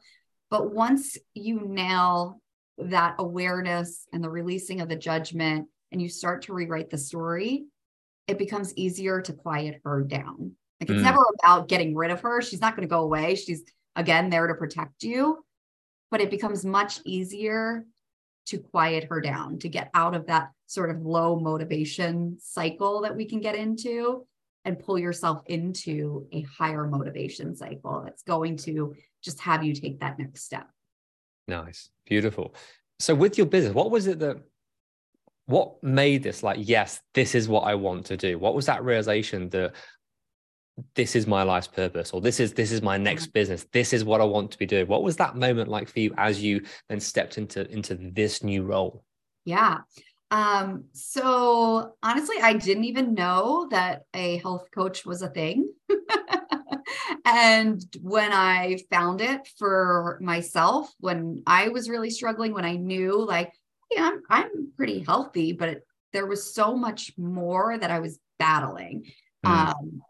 But 0.51 0.73
once 0.75 1.17
you 1.33 1.61
nail 1.67 2.41
that 2.79 3.15
awareness 3.19 4.07
and 4.13 4.23
the 4.23 4.31
releasing 4.31 4.81
of 4.81 4.89
the 4.89 4.97
judgment 4.97 5.69
and 5.91 6.03
you 6.03 6.09
start 6.09 6.43
to 6.43 6.53
rewrite 6.53 6.91
the 6.91 6.99
story, 6.99 7.65
it 8.27 8.39
becomes 8.39 8.75
easier 8.77 9.21
to 9.23 9.33
quiet 9.33 9.81
her 9.85 10.03
down. 10.03 10.53
Like 10.81 10.91
it's 10.91 11.01
Mm. 11.01 11.05
never 11.05 11.25
about 11.43 11.69
getting 11.69 11.95
rid 11.95 12.11
of 12.11 12.21
her. 12.21 12.43
She's 12.43 12.61
not 12.61 12.77
going 12.77 12.87
to 12.87 12.93
go 12.93 13.03
away. 13.03 13.37
She's 13.37 13.63
again 13.97 14.29
there 14.29 14.47
to 14.49 14.55
protect 14.55 15.03
you, 15.03 15.45
but 16.11 16.21
it 16.21 16.31
becomes 16.31 16.65
much 16.65 17.01
easier 17.05 17.87
to 18.47 18.59
quiet 18.59 19.05
her 19.05 19.21
down, 19.21 19.59
to 19.59 19.69
get 19.69 19.91
out 19.95 20.15
of 20.15 20.27
that 20.27 20.51
sort 20.67 20.91
of 20.91 21.03
low 21.03 21.39
motivation 21.39 22.37
cycle 22.41 23.03
that 23.03 23.17
we 23.17 23.25
can 23.25 23.41
get 23.41 23.55
into 23.55 24.27
and 24.65 24.79
pull 24.79 24.99
yourself 24.99 25.43
into 25.47 26.27
a 26.33 26.43
higher 26.43 26.87
motivation 26.87 27.55
cycle 27.55 28.03
that's 28.05 28.23
going 28.23 28.57
to 28.57 28.95
just 29.23 29.41
have 29.41 29.65
you 29.65 29.75
take 29.75 30.01
that 30.01 30.19
next 30.19 30.43
step. 30.45 30.69
Nice. 31.47 31.91
Beautiful. 32.07 32.55
So 32.99 33.15
with 33.15 33.37
your 33.37 33.47
business, 33.47 33.75
what 33.75 33.91
was 33.91 34.07
it 34.07 34.19
that 34.21 34.39
what 35.47 35.83
made 35.83 36.23
this 36.23 36.43
like, 36.43 36.59
yes, 36.61 37.01
this 37.13 37.35
is 37.35 37.49
what 37.49 37.63
I 37.63 37.75
want 37.75 38.07
to 38.07 38.17
do? 38.17 38.39
What 38.39 38.55
was 38.55 38.67
that 38.67 38.83
realization 38.83 39.51
that 39.51 39.75
this 40.95 41.15
is 41.15 41.27
my 41.27 41.43
life's 41.43 41.69
purpose 41.69 42.11
or 42.11 42.21
this 42.21 42.41
is 42.41 42.53
this 42.55 42.73
is 42.73 42.83
my 42.83 42.97
next 42.97 43.29
business 43.29 43.67
this 43.73 43.93
is 43.93 44.05
what 44.05 44.21
i 44.21 44.25
want 44.25 44.51
to 44.51 44.59
be 44.59 44.67
doing 44.67 44.87
what 44.89 45.05
was 45.05 45.17
that 45.17 45.37
moment 45.37 45.69
like 45.69 45.89
for 45.89 46.01
you 46.01 46.13
as 46.17 46.43
you 46.43 46.61
then 46.89 46.99
stepped 46.99 47.39
into 47.39 47.71
into 47.71 47.95
this 47.95 48.43
new 48.43 48.63
role 48.65 49.05
Yeah. 49.45 49.79
Um, 50.31 50.85
so 50.93 51.93
honestly, 52.03 52.37
I 52.43 52.55
didn't 52.55 52.85
even 52.85 53.15
know 53.15 53.69
that 53.71 54.03
a 54.15 54.39
health 54.39 54.69
coach 54.75 55.07
was 55.07 55.23
a 55.23 55.29
thing. 55.29 55.71
and 57.25 57.83
when 58.01 58.33
I 58.33 58.79
found 58.91 59.21
it 59.21 59.49
for 59.59 60.19
myself, 60.21 60.93
when 60.99 61.43
I 61.47 61.69
was 61.69 61.89
really 61.89 62.11
struggling, 62.11 62.53
when 62.53 62.65
I 62.65 62.77
knew 62.77 63.25
like, 63.25 63.53
yeah, 63.91 64.11
I'm, 64.13 64.23
I'm 64.29 64.73
pretty 64.77 65.01
healthy, 65.01 65.53
but 65.53 65.69
it, 65.69 65.87
there 66.13 66.27
was 66.27 66.55
so 66.55 66.75
much 66.75 67.13
more 67.17 67.77
that 67.79 67.91
I 67.91 68.01
was 68.01 68.19
battling. 68.39 69.05
Mm. 69.45 69.51
Um, 69.51 70.03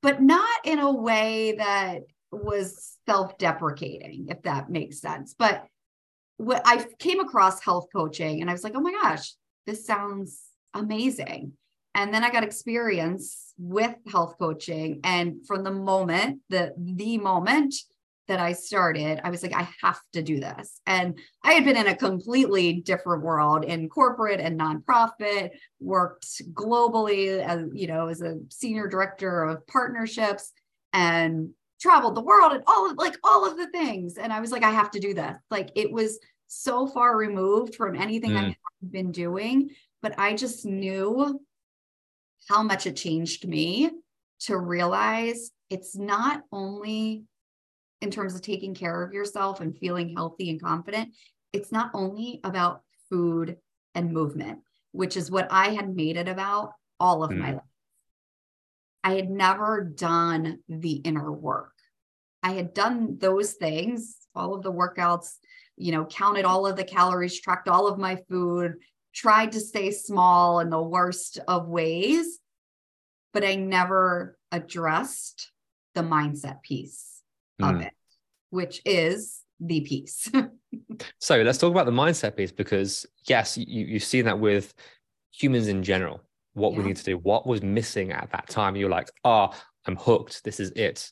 but 0.00 0.22
not 0.22 0.48
in 0.64 0.78
a 0.78 0.92
way 0.92 1.56
that 1.58 2.02
was 2.30 2.96
self-deprecating, 3.06 4.28
if 4.28 4.42
that 4.42 4.70
makes 4.70 5.00
sense. 5.00 5.34
But 5.38 5.66
what 6.36 6.62
I 6.64 6.86
came 6.98 7.20
across 7.20 7.62
health 7.62 7.88
coaching 7.94 8.40
and 8.40 8.48
I 8.48 8.52
was 8.52 8.64
like, 8.64 8.74
oh 8.74 8.80
my 8.80 8.92
gosh, 8.92 9.34
this 9.66 9.86
sounds 9.86 10.40
amazing. 10.74 11.52
And 11.94 12.12
then 12.12 12.24
I 12.24 12.30
got 12.30 12.42
experience 12.42 13.52
with 13.58 13.94
health 14.10 14.36
coaching. 14.38 15.00
And 15.04 15.46
from 15.46 15.62
the 15.62 15.70
moment, 15.70 16.40
the 16.48 16.72
the 16.78 17.18
moment 17.18 17.74
that 18.28 18.38
I 18.38 18.52
started, 18.52 19.20
I 19.24 19.30
was 19.30 19.42
like, 19.42 19.54
I 19.54 19.68
have 19.82 20.00
to 20.12 20.22
do 20.22 20.38
this. 20.38 20.80
And 20.86 21.18
I 21.44 21.54
had 21.54 21.64
been 21.64 21.76
in 21.76 21.88
a 21.88 21.96
completely 21.96 22.74
different 22.74 23.22
world 23.22 23.64
in 23.64 23.88
corporate 23.88 24.40
and 24.40 24.58
nonprofit, 24.58 25.50
worked 25.80 26.26
globally 26.52 27.44
as, 27.44 27.64
you 27.72 27.88
know, 27.88 28.08
as 28.08 28.22
a 28.22 28.38
senior 28.48 28.86
director 28.86 29.44
of 29.44 29.66
partnerships 29.66 30.52
and 30.92 31.50
traveled 31.80 32.14
the 32.14 32.20
world 32.22 32.52
and 32.52 32.62
all 32.66 32.88
of 32.88 32.96
like 32.96 33.16
all 33.24 33.44
of 33.44 33.56
the 33.56 33.66
things. 33.70 34.16
And 34.16 34.32
I 34.32 34.40
was 34.40 34.52
like, 34.52 34.62
I 34.62 34.70
have 34.70 34.92
to 34.92 35.00
do 35.00 35.14
this. 35.14 35.34
Like 35.50 35.70
it 35.74 35.90
was 35.90 36.20
so 36.46 36.86
far 36.86 37.16
removed 37.16 37.74
from 37.74 37.96
anything 37.96 38.36
I 38.36 38.42
Mm. 38.42 38.46
had 38.82 38.92
been 38.92 39.10
doing, 39.10 39.70
but 40.00 40.14
I 40.18 40.34
just 40.34 40.64
knew 40.64 41.40
how 42.48 42.62
much 42.62 42.86
it 42.86 42.94
changed 42.96 43.48
me 43.48 43.90
to 44.40 44.56
realize 44.56 45.50
it's 45.70 45.96
not 45.96 46.42
only 46.52 47.24
in 48.02 48.10
terms 48.10 48.34
of 48.34 48.42
taking 48.42 48.74
care 48.74 49.02
of 49.02 49.14
yourself 49.14 49.60
and 49.60 49.78
feeling 49.78 50.14
healthy 50.14 50.50
and 50.50 50.60
confident, 50.60 51.14
it's 51.52 51.70
not 51.70 51.92
only 51.94 52.40
about 52.42 52.82
food 53.08 53.56
and 53.94 54.12
movement, 54.12 54.58
which 54.90 55.16
is 55.16 55.30
what 55.30 55.46
I 55.50 55.68
had 55.68 55.94
made 55.94 56.16
it 56.16 56.28
about 56.28 56.72
all 56.98 57.22
of 57.22 57.30
my 57.30 57.52
Mm. 57.52 57.54
life. 57.54 57.62
I 59.04 59.14
had 59.14 59.30
never 59.30 59.82
done 59.82 60.62
the 60.68 60.94
inner 60.94 61.30
work. 61.30 61.72
I 62.42 62.52
had 62.52 62.74
done 62.74 63.18
those 63.18 63.54
things, 63.54 64.18
all 64.34 64.54
of 64.54 64.62
the 64.62 64.72
workouts, 64.72 65.38
you 65.76 65.92
know, 65.92 66.04
counted 66.06 66.44
all 66.44 66.66
of 66.66 66.76
the 66.76 66.84
calories, 66.84 67.40
tracked 67.40 67.68
all 67.68 67.86
of 67.86 67.98
my 67.98 68.16
food, 68.28 68.78
tried 69.12 69.52
to 69.52 69.60
stay 69.60 69.90
small 69.92 70.58
in 70.60 70.70
the 70.70 70.82
worst 70.82 71.38
of 71.46 71.68
ways, 71.68 72.40
but 73.32 73.44
I 73.44 73.54
never 73.54 74.38
addressed 74.50 75.52
the 75.94 76.02
mindset 76.02 76.62
piece 76.62 77.11
of 77.62 77.76
Mm. 77.76 77.86
it, 77.86 77.92
which 78.50 78.82
is 78.84 79.40
the 79.60 79.80
piece. 79.82 80.28
so 81.20 81.40
let's 81.42 81.58
talk 81.58 81.70
about 81.70 81.86
the 81.86 81.92
mindset 81.92 82.36
piece 82.36 82.52
because 82.52 83.06
yes 83.28 83.56
you, 83.56 83.84
you've 83.86 84.02
seen 84.04 84.24
that 84.24 84.38
with 84.38 84.74
humans 85.32 85.68
in 85.68 85.82
general 85.82 86.20
what 86.54 86.74
we 86.74 86.82
need 86.82 86.96
to 86.96 87.04
do 87.04 87.16
what 87.18 87.46
was 87.46 87.62
missing 87.62 88.12
at 88.12 88.28
that 88.32 88.48
time 88.48 88.76
you're 88.76 88.90
like 88.90 89.08
oh 89.24 89.48
i'm 89.86 89.96
hooked 89.96 90.44
this 90.44 90.60
is 90.60 90.70
it 90.72 91.10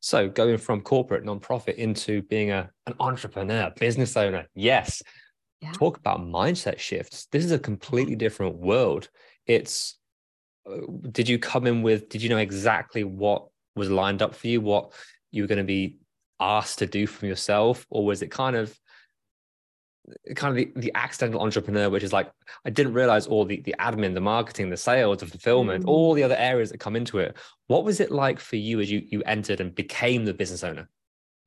so 0.00 0.28
going 0.28 0.58
from 0.58 0.80
corporate 0.80 1.24
nonprofit 1.24 1.74
into 1.76 2.22
being 2.22 2.50
a, 2.50 2.68
an 2.86 2.94
entrepreneur 2.98 3.70
business 3.78 4.16
owner 4.16 4.46
yes 4.54 5.02
Yeah. 5.60 5.72
talk 5.72 5.98
about 5.98 6.20
mindset 6.20 6.78
shifts 6.78 7.26
this 7.30 7.44
is 7.44 7.52
a 7.52 7.58
completely 7.58 8.16
different 8.16 8.56
world 8.56 9.08
it's 9.46 9.98
uh, 10.68 10.78
did 11.10 11.28
you 11.28 11.38
come 11.38 11.66
in 11.66 11.82
with 11.82 12.08
did 12.08 12.22
you 12.22 12.28
know 12.28 12.38
exactly 12.38 13.04
what 13.04 13.46
was 13.76 13.88
lined 13.90 14.20
up 14.22 14.34
for 14.34 14.48
you 14.48 14.60
what 14.60 14.92
you 15.32 15.42
were 15.42 15.48
going 15.48 15.58
to 15.58 15.64
be 15.64 15.98
asked 16.38 16.78
to 16.78 16.86
do 16.86 17.06
from 17.06 17.28
yourself 17.28 17.86
or 17.90 18.04
was 18.04 18.22
it 18.22 18.30
kind 18.30 18.56
of 18.56 18.76
kind 20.34 20.50
of 20.50 20.56
the, 20.56 20.72
the 20.80 20.92
accidental 20.96 21.40
entrepreneur 21.40 21.88
which 21.88 22.02
is 22.02 22.12
like 22.12 22.28
i 22.64 22.70
didn't 22.70 22.92
realize 22.92 23.28
all 23.28 23.44
the 23.44 23.60
the 23.60 23.74
admin 23.78 24.14
the 24.14 24.20
marketing 24.20 24.68
the 24.68 24.76
sales 24.76 25.18
the 25.18 25.26
fulfillment 25.26 25.84
Mhm. 25.84 25.88
all 25.88 26.12
the 26.14 26.24
other 26.24 26.34
areas 26.36 26.70
that 26.70 26.78
come 26.78 26.96
into 26.96 27.18
it 27.18 27.36
what 27.68 27.84
was 27.84 28.00
it 28.00 28.10
like 28.10 28.40
for 28.40 28.56
you 28.56 28.80
as 28.80 28.90
you 28.90 29.02
you 29.06 29.22
entered 29.26 29.60
and 29.60 29.74
became 29.74 30.24
the 30.24 30.34
business 30.34 30.64
owner 30.64 30.88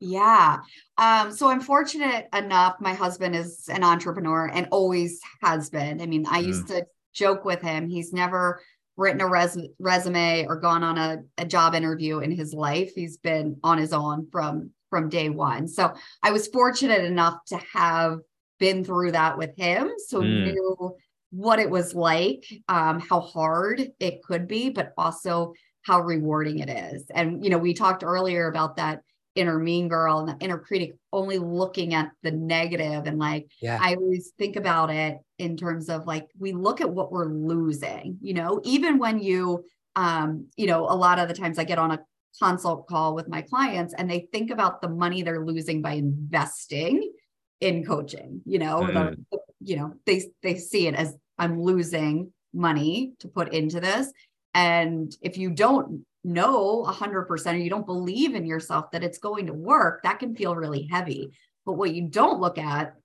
Yeah. 0.01 0.59
Um, 0.97 1.31
so 1.31 1.49
I'm 1.49 1.61
fortunate 1.61 2.27
enough. 2.33 2.75
My 2.81 2.93
husband 2.93 3.33
is 3.33 3.69
an 3.69 3.83
entrepreneur 3.83 4.47
and 4.53 4.67
always 4.69 5.21
has 5.41 5.69
been. 5.69 6.01
I 6.01 6.05
mean, 6.05 6.25
I 6.27 6.39
used 6.39 6.67
to 6.67 6.85
joke 7.13 7.45
with 7.45 7.61
him. 7.61 7.87
He's 7.87 8.11
never 8.11 8.61
written 8.97 9.21
a 9.21 9.27
res- 9.27 9.57
resume 9.79 10.45
or 10.47 10.55
gone 10.55 10.83
on 10.83 10.97
a, 10.97 11.17
a 11.37 11.45
job 11.45 11.75
interview 11.75 12.19
in 12.19 12.31
his 12.31 12.53
life. 12.53 12.91
He's 12.95 13.17
been 13.17 13.57
on 13.63 13.77
his 13.77 13.93
own 13.93 14.27
from 14.31 14.71
from 14.89 15.09
day 15.09 15.29
one. 15.29 15.67
So 15.67 15.93
I 16.23 16.31
was 16.31 16.47
fortunate 16.47 17.03
enough 17.03 17.37
to 17.47 17.57
have 17.73 18.19
been 18.59 18.85
through 18.85 19.11
that 19.11 19.37
with 19.37 19.55
him. 19.57 19.91
So 20.07 20.21
Mm. 20.21 20.43
knew 20.43 20.95
what 21.31 21.59
it 21.59 21.69
was 21.69 21.93
like, 21.93 22.45
um, 22.69 22.99
how 23.01 23.19
hard 23.19 23.91
it 23.99 24.23
could 24.23 24.47
be, 24.47 24.69
but 24.69 24.93
also 24.97 25.53
how 25.81 25.99
rewarding 26.01 26.59
it 26.59 26.69
is. 26.69 27.05
And 27.13 27.43
you 27.43 27.49
know, 27.49 27.57
we 27.57 27.73
talked 27.73 28.03
earlier 28.03 28.47
about 28.47 28.77
that 28.77 29.01
inner 29.35 29.59
mean 29.59 29.87
girl 29.87 30.19
and 30.19 30.29
the 30.29 30.43
inner 30.43 30.57
critic 30.57 30.95
only 31.11 31.37
looking 31.37 31.93
at 31.93 32.09
the 32.23 32.31
negative. 32.31 33.05
And 33.05 33.19
like 33.19 33.47
yeah. 33.61 33.77
I 33.81 33.95
always 33.95 34.31
think 34.37 34.55
about 34.55 34.89
it 34.89 35.17
in 35.37 35.57
terms 35.57 35.89
of 35.89 36.07
like 36.07 36.27
we 36.39 36.53
look 36.53 36.81
at 36.81 36.89
what 36.89 37.11
we're 37.11 37.27
losing, 37.27 38.17
you 38.21 38.33
know, 38.33 38.61
even 38.63 38.97
when 38.97 39.19
you 39.19 39.65
um, 39.97 40.47
you 40.57 40.67
know, 40.67 40.81
a 40.81 40.95
lot 40.95 41.19
of 41.19 41.27
the 41.27 41.33
times 41.33 41.57
I 41.57 41.63
get 41.63 41.77
on 41.77 41.91
a 41.91 41.99
consult 42.41 42.87
call 42.87 43.15
with 43.15 43.29
my 43.29 43.41
clients 43.41 43.93
and 43.93 44.09
they 44.09 44.27
think 44.31 44.51
about 44.51 44.81
the 44.81 44.89
money 44.89 45.21
they're 45.21 45.45
losing 45.45 45.81
by 45.81 45.93
investing 45.93 47.13
in 47.61 47.85
coaching, 47.85 48.41
you 48.45 48.59
know, 48.59 48.85
the- 48.85 49.39
you 49.61 49.77
know, 49.77 49.93
they 50.05 50.21
they 50.43 50.55
see 50.55 50.87
it 50.87 50.95
as 50.95 51.15
I'm 51.37 51.61
losing 51.61 52.31
money 52.53 53.13
to 53.19 53.27
put 53.27 53.53
into 53.53 53.79
this. 53.79 54.11
And 54.53 55.13
if 55.21 55.37
you 55.37 55.49
don't 55.49 56.05
know 56.25 56.83
100% 56.83 57.53
or 57.53 57.55
you 57.55 57.69
don't 57.69 57.85
believe 57.85 58.35
in 58.35 58.45
yourself 58.45 58.91
that 58.91 59.03
it's 59.03 59.19
going 59.19 59.47
to 59.47 59.53
work, 59.53 60.03
that 60.03 60.19
can 60.19 60.35
feel 60.35 60.55
really 60.55 60.87
heavy. 60.91 61.31
But 61.65 61.73
what 61.73 61.93
you 61.93 62.07
don't 62.07 62.41
look 62.41 62.57
at 62.57 62.95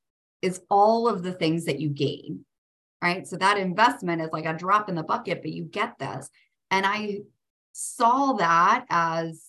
is 0.42 0.62
all 0.70 1.08
of 1.08 1.22
the 1.22 1.32
things 1.32 1.66
that 1.66 1.80
you 1.80 1.90
gain, 1.90 2.44
right? 3.02 3.26
So 3.26 3.36
that 3.36 3.58
investment 3.58 4.22
is 4.22 4.30
like 4.32 4.46
a 4.46 4.54
drop 4.54 4.88
in 4.88 4.94
the 4.94 5.02
bucket, 5.02 5.42
but 5.42 5.52
you 5.52 5.64
get 5.64 5.98
this. 5.98 6.28
And 6.70 6.86
I 6.86 7.20
saw 7.72 8.34
that 8.34 8.86
as 8.88 9.44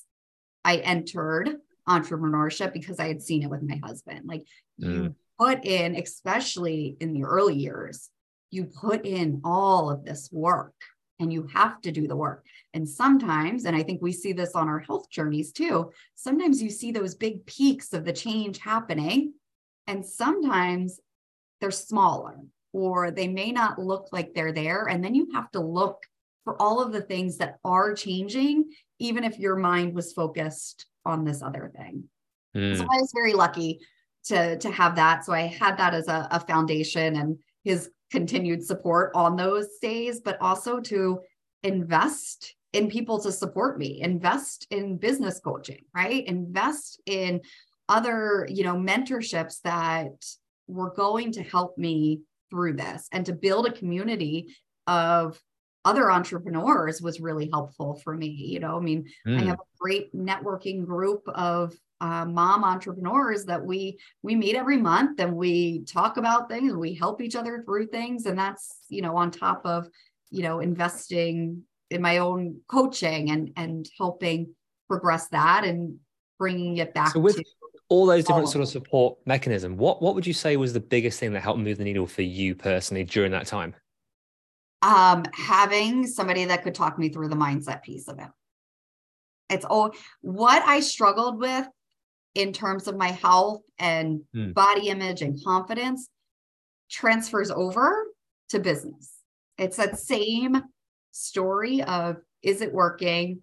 I 0.63 0.77
entered 0.77 1.55
entrepreneurship 1.87 2.73
because 2.73 2.99
I 2.99 3.07
had 3.07 3.21
seen 3.21 3.43
it 3.43 3.49
with 3.49 3.63
my 3.63 3.79
husband. 3.83 4.21
Like 4.25 4.43
mm. 4.81 4.93
you 4.93 5.15
put 5.39 5.65
in, 5.65 5.95
especially 5.95 6.97
in 6.99 7.13
the 7.13 7.23
early 7.23 7.55
years, 7.55 8.09
you 8.51 8.65
put 8.65 9.05
in 9.05 9.41
all 9.43 9.89
of 9.89 10.03
this 10.03 10.29
work 10.31 10.73
and 11.21 11.31
you 11.31 11.47
have 11.53 11.79
to 11.81 11.91
do 11.91 12.07
the 12.07 12.15
work. 12.15 12.45
And 12.73 12.87
sometimes, 12.87 13.65
and 13.65 13.75
I 13.75 13.83
think 13.83 14.01
we 14.01 14.11
see 14.11 14.33
this 14.33 14.55
on 14.55 14.67
our 14.67 14.79
health 14.79 15.09
journeys 15.09 15.51
too, 15.51 15.91
sometimes 16.15 16.61
you 16.61 16.69
see 16.69 16.91
those 16.91 17.15
big 17.15 17.45
peaks 17.45 17.93
of 17.93 18.03
the 18.03 18.11
change 18.11 18.57
happening, 18.57 19.33
and 19.87 20.05
sometimes 20.05 20.99
they're 21.61 21.71
smaller 21.71 22.37
or 22.73 23.11
they 23.11 23.27
may 23.27 23.51
not 23.51 23.77
look 23.77 24.07
like 24.11 24.33
they're 24.33 24.53
there. 24.53 24.87
And 24.87 25.03
then 25.03 25.13
you 25.13 25.29
have 25.33 25.51
to 25.51 25.59
look 25.59 26.03
for 26.43 26.59
all 26.61 26.81
of 26.81 26.91
the 26.91 27.01
things 27.01 27.37
that 27.37 27.57
are 27.63 27.93
changing, 27.93 28.71
even 28.99 29.23
if 29.23 29.37
your 29.37 29.55
mind 29.55 29.93
was 29.93 30.13
focused 30.13 30.85
on 31.05 31.23
this 31.23 31.41
other 31.41 31.71
thing. 31.75 32.05
Mm. 32.55 32.77
So 32.77 32.83
I 32.83 32.99
was 32.99 33.11
very 33.13 33.33
lucky 33.33 33.79
to 34.25 34.57
to 34.57 34.71
have 34.71 34.95
that. 34.95 35.25
So 35.25 35.33
I 35.33 35.41
had 35.41 35.77
that 35.77 35.93
as 35.93 36.07
a, 36.07 36.27
a 36.31 36.39
foundation 36.39 37.15
and 37.15 37.37
his 37.63 37.89
continued 38.11 38.63
support 38.63 39.11
on 39.15 39.35
those 39.35 39.77
days, 39.81 40.19
but 40.19 40.39
also 40.41 40.79
to 40.79 41.19
invest 41.63 42.55
in 42.73 42.89
people 42.89 43.19
to 43.21 43.31
support 43.31 43.77
me, 43.77 44.01
invest 44.01 44.67
in 44.69 44.97
business 44.97 45.39
coaching, 45.39 45.83
right? 45.93 46.25
Invest 46.25 47.01
in 47.05 47.41
other, 47.89 48.47
you 48.49 48.63
know, 48.63 48.75
mentorships 48.75 49.61
that 49.63 50.25
were 50.67 50.91
going 50.91 51.31
to 51.33 51.43
help 51.43 51.77
me 51.77 52.21
through 52.49 52.73
this 52.73 53.07
and 53.11 53.25
to 53.25 53.33
build 53.33 53.65
a 53.65 53.71
community 53.71 54.55
of 54.87 55.39
other 55.83 56.11
entrepreneurs 56.11 57.01
was 57.01 57.19
really 57.19 57.49
helpful 57.51 57.95
for 58.03 58.15
me. 58.15 58.27
You 58.27 58.59
know, 58.59 58.77
I 58.77 58.79
mean, 58.79 59.05
mm. 59.27 59.37
I 59.37 59.41
hmm. 59.41 59.47
have 59.47 59.59
a 59.59 59.77
great 59.79 60.15
networking 60.15 60.85
group 60.85 61.23
of 61.27 61.73
uh, 61.99 62.25
mom 62.25 62.63
entrepreneurs 62.63 63.45
that 63.45 63.63
we 63.63 63.99
we 64.23 64.35
meet 64.35 64.55
every 64.55 64.77
month 64.77 65.19
and 65.19 65.35
we 65.35 65.83
talk 65.85 66.17
about 66.17 66.49
things. 66.49 66.73
We 66.73 66.93
help 66.93 67.21
each 67.21 67.35
other 67.35 67.63
through 67.65 67.87
things, 67.87 68.25
and 68.25 68.37
that's 68.37 68.77
you 68.89 69.01
know 69.01 69.15
on 69.17 69.31
top 69.31 69.61
of 69.65 69.87
you 70.29 70.43
know 70.43 70.59
investing 70.59 71.63
in 71.89 72.01
my 72.01 72.17
own 72.17 72.61
coaching 72.67 73.29
and 73.29 73.51
and 73.55 73.87
helping 73.97 74.55
progress 74.87 75.27
that 75.27 75.63
and 75.63 75.97
bringing 76.39 76.77
it 76.77 76.93
back 76.93 77.11
so 77.11 77.19
with 77.19 77.35
to 77.35 77.43
all 77.89 78.05
those 78.05 78.23
different 78.23 78.49
sort 78.49 78.63
of 78.63 78.69
support 78.69 79.17
mechanism 79.25 79.77
what 79.77 80.01
what 80.01 80.15
would 80.15 80.25
you 80.25 80.33
say 80.33 80.57
was 80.57 80.73
the 80.73 80.79
biggest 80.79 81.19
thing 81.19 81.33
that 81.33 81.41
helped 81.41 81.59
move 81.59 81.77
the 81.77 81.83
needle 81.83 82.07
for 82.07 82.23
you 82.23 82.55
personally 82.55 83.03
during 83.03 83.31
that 83.31 83.45
time 83.45 83.75
um, 84.81 85.23
having 85.33 86.07
somebody 86.07 86.45
that 86.45 86.63
could 86.63 86.75
talk 86.75 86.97
me 86.97 87.09
through 87.09 87.29
the 87.29 87.35
mindset 87.35 87.83
piece 87.83 88.07
of 88.07 88.19
it. 88.19 88.27
It's 89.49 89.65
all 89.65 89.91
what 90.21 90.63
I 90.63 90.79
struggled 90.79 91.39
with 91.39 91.67
in 92.33 92.53
terms 92.53 92.87
of 92.87 92.97
my 92.97 93.09
health 93.09 93.61
and 93.77 94.21
hmm. 94.33 94.51
body 94.51 94.87
image 94.87 95.21
and 95.21 95.43
confidence 95.43 96.09
transfers 96.89 97.51
over 97.51 98.05
to 98.49 98.59
business. 98.59 99.11
It's 99.57 99.77
that 99.77 99.99
same 99.99 100.61
story 101.11 101.83
of 101.83 102.17
is 102.41 102.61
it 102.61 102.73
working? 102.73 103.41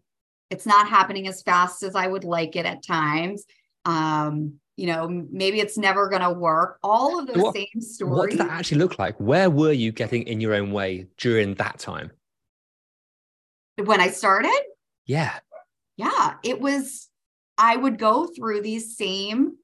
It's 0.51 0.67
not 0.67 0.89
happening 0.89 1.29
as 1.29 1.43
fast 1.43 1.83
as 1.83 1.95
I 1.95 2.07
would 2.07 2.25
like 2.25 2.57
it 2.57 2.67
at 2.67 2.85
times. 2.85 3.45
Um, 3.85 4.55
you 4.79 4.87
know, 4.87 5.09
maybe 5.33 5.59
it's 5.59 5.77
never 5.77 6.09
going 6.09 6.23
to 6.23 6.31
work. 6.31 6.79
All 6.85 7.19
of 7.19 7.27
those 7.27 7.37
what, 7.37 7.55
same 7.55 7.81
stories. 7.81 8.17
What 8.17 8.31
did 8.31 8.39
that 8.39 8.51
actually 8.51 8.79
look 8.79 8.97
like? 8.97 9.17
Where 9.19 9.51
were 9.51 9.73
you 9.73 9.91
getting 9.91 10.23
in 10.23 10.41
your 10.41 10.55
own 10.55 10.71
way 10.71 11.09
during 11.17 11.55
that 11.55 11.81
time? 11.81 12.13
When 13.77 14.01
I 14.01 14.11
started? 14.11 14.57
Yeah. 15.05 15.37
Yeah. 15.97 16.35
It 16.45 16.61
was, 16.61 17.09
I 17.59 17.75
would 17.77 17.99
go 17.99 18.29
through 18.29 18.63
these 18.63 18.97
same, 18.97 19.57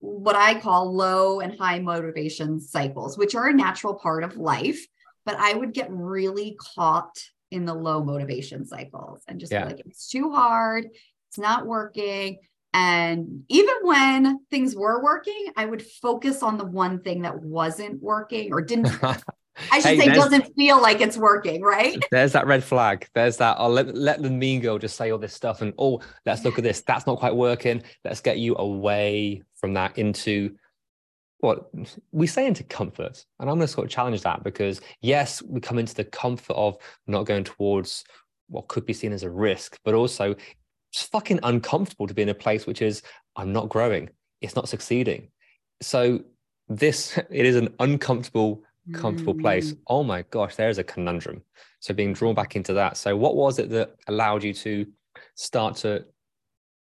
what 0.00 0.34
I 0.34 0.58
call 0.58 0.92
low 0.92 1.38
and 1.38 1.56
high 1.56 1.78
motivation 1.78 2.58
cycles, 2.58 3.16
which 3.16 3.36
are 3.36 3.46
a 3.46 3.54
natural 3.54 3.94
part 3.94 4.24
of 4.24 4.36
life. 4.36 4.84
But 5.24 5.36
I 5.38 5.54
would 5.54 5.74
get 5.74 5.92
really 5.92 6.58
caught 6.74 7.16
in 7.52 7.66
the 7.66 7.74
low 7.74 8.02
motivation 8.02 8.66
cycles 8.66 9.22
and 9.28 9.38
just 9.38 9.52
yeah. 9.52 9.64
like, 9.64 9.80
it's 9.86 10.08
too 10.08 10.32
hard. 10.32 10.88
It's 11.28 11.38
not 11.38 11.66
working. 11.66 12.38
And 12.78 13.42
even 13.48 13.74
when 13.84 14.38
things 14.50 14.76
were 14.76 15.02
working, 15.02 15.46
I 15.56 15.64
would 15.64 15.80
focus 15.80 16.42
on 16.42 16.58
the 16.58 16.66
one 16.66 17.00
thing 17.00 17.22
that 17.22 17.40
wasn't 17.40 18.02
working 18.02 18.52
or 18.52 18.60
didn't. 18.60 18.90
I 19.02 19.80
should 19.80 19.98
hey, 19.98 19.98
say 19.98 20.08
doesn't 20.08 20.54
feel 20.54 20.82
like 20.82 21.00
it's 21.00 21.16
working, 21.16 21.62
right? 21.62 21.98
There's 22.10 22.32
that 22.32 22.46
red 22.46 22.62
flag. 22.62 23.08
There's 23.14 23.38
that. 23.38 23.56
I'll 23.58 23.70
let, 23.70 23.96
let 23.96 24.20
the 24.20 24.28
mean 24.28 24.60
girl 24.60 24.76
just 24.76 24.98
say 24.98 25.10
all 25.10 25.16
this 25.18 25.32
stuff 25.32 25.62
and 25.62 25.72
oh, 25.78 26.02
let's 26.26 26.44
look 26.44 26.58
at 26.58 26.64
this. 26.64 26.82
That's 26.82 27.06
not 27.06 27.18
quite 27.18 27.34
working. 27.34 27.82
Let's 28.04 28.20
get 28.20 28.36
you 28.36 28.54
away 28.58 29.42
from 29.54 29.72
that 29.72 29.96
into 29.96 30.54
what 31.38 31.70
we 32.12 32.26
say 32.26 32.46
into 32.46 32.62
comfort. 32.62 33.24
And 33.40 33.48
I'm 33.48 33.56
going 33.56 33.66
to 33.66 33.68
sort 33.68 33.86
of 33.86 33.90
challenge 33.90 34.20
that 34.20 34.44
because 34.44 34.82
yes, 35.00 35.40
we 35.40 35.62
come 35.62 35.78
into 35.78 35.94
the 35.94 36.04
comfort 36.04 36.56
of 36.56 36.76
not 37.06 37.24
going 37.24 37.44
towards 37.44 38.04
what 38.48 38.68
could 38.68 38.84
be 38.84 38.92
seen 38.92 39.14
as 39.14 39.22
a 39.22 39.30
risk, 39.30 39.78
but 39.82 39.94
also 39.94 40.34
it's 40.96 41.04
fucking 41.04 41.40
uncomfortable 41.42 42.06
to 42.06 42.14
be 42.14 42.22
in 42.22 42.30
a 42.30 42.34
place 42.34 42.66
which 42.66 42.80
is 42.80 43.02
I'm 43.36 43.52
not 43.52 43.68
growing, 43.68 44.08
it's 44.40 44.56
not 44.56 44.66
succeeding. 44.66 45.28
So 45.82 46.20
this 46.68 47.18
it 47.30 47.44
is 47.44 47.56
an 47.56 47.74
uncomfortable, 47.80 48.62
comfortable 48.94 49.34
mm. 49.34 49.42
place. 49.42 49.74
Oh 49.88 50.02
my 50.02 50.22
gosh, 50.30 50.56
there's 50.56 50.78
a 50.78 50.84
conundrum. 50.84 51.42
So 51.80 51.92
being 51.92 52.14
drawn 52.14 52.34
back 52.34 52.56
into 52.56 52.72
that. 52.72 52.96
So 52.96 53.14
what 53.14 53.36
was 53.36 53.58
it 53.58 53.68
that 53.70 53.94
allowed 54.08 54.42
you 54.42 54.54
to 54.54 54.86
start 55.34 55.76
to 55.76 56.06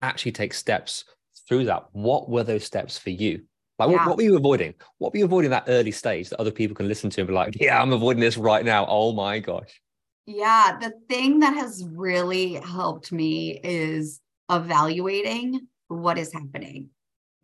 actually 0.02 0.32
take 0.32 0.54
steps 0.54 1.04
through 1.48 1.66
that? 1.66 1.88
What 1.92 2.30
were 2.30 2.44
those 2.44 2.64
steps 2.64 2.98
for 2.98 3.10
you? 3.10 3.44
Like, 3.78 3.92
yeah. 3.92 3.98
what, 3.98 4.08
what, 4.08 4.18
were 4.18 4.24
you 4.24 4.38
avoiding? 4.38 4.74
What 5.00 5.14
were 5.14 5.20
you 5.20 5.26
avoiding 5.26 5.52
that 5.52 5.66
early 5.68 5.92
stage 5.92 6.30
that 6.30 6.40
other 6.40 6.50
people 6.50 6.76
can 6.76 6.88
listen 6.88 7.10
to 7.12 7.22
and 7.22 7.28
be 7.28 7.34
like, 7.34 7.58
yeah, 7.60 7.80
I'm 7.80 7.94
avoiding 7.94 8.22
this 8.22 8.38
right 8.38 8.64
now. 8.64 8.88
Oh 8.88 9.12
my 9.12 9.40
gosh. 9.40 9.82
Yeah, 10.28 10.78
the 10.80 10.92
thing 11.08 11.40
that 11.40 11.54
has 11.56 11.88
really 11.90 12.56
helped 12.56 13.14
me 13.14 13.60
is 13.64 14.20
evaluating 14.52 15.68
what 15.88 16.18
is 16.18 16.34
happening 16.34 16.90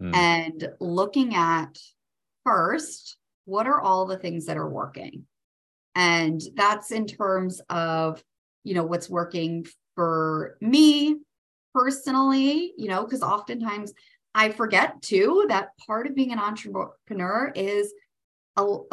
mm. 0.02 0.14
and 0.14 0.70
looking 0.82 1.34
at 1.34 1.78
first 2.44 3.18
what 3.46 3.68
are 3.68 3.82
all 3.82 4.06
the 4.06 4.18
things 4.18 4.46
that 4.46 4.58
are 4.58 4.70
working. 4.70 5.26
And 5.96 6.42
that's 6.56 6.92
in 6.92 7.08
terms 7.08 7.62
of, 7.70 8.22
you 8.64 8.74
know, 8.74 8.84
what's 8.84 9.10
working 9.10 9.66
for 9.96 10.58
me 10.60 11.18
personally, 11.74 12.74
you 12.78 12.88
know, 12.90 13.04
because 13.04 13.22
oftentimes 13.22 13.94
I 14.36 14.50
forget 14.50 15.02
too 15.02 15.46
that 15.50 15.70
part 15.78 16.08
of 16.08 16.16
being 16.16 16.32
an 16.32 16.40
entrepreneur 16.40 17.52
is 17.56 17.94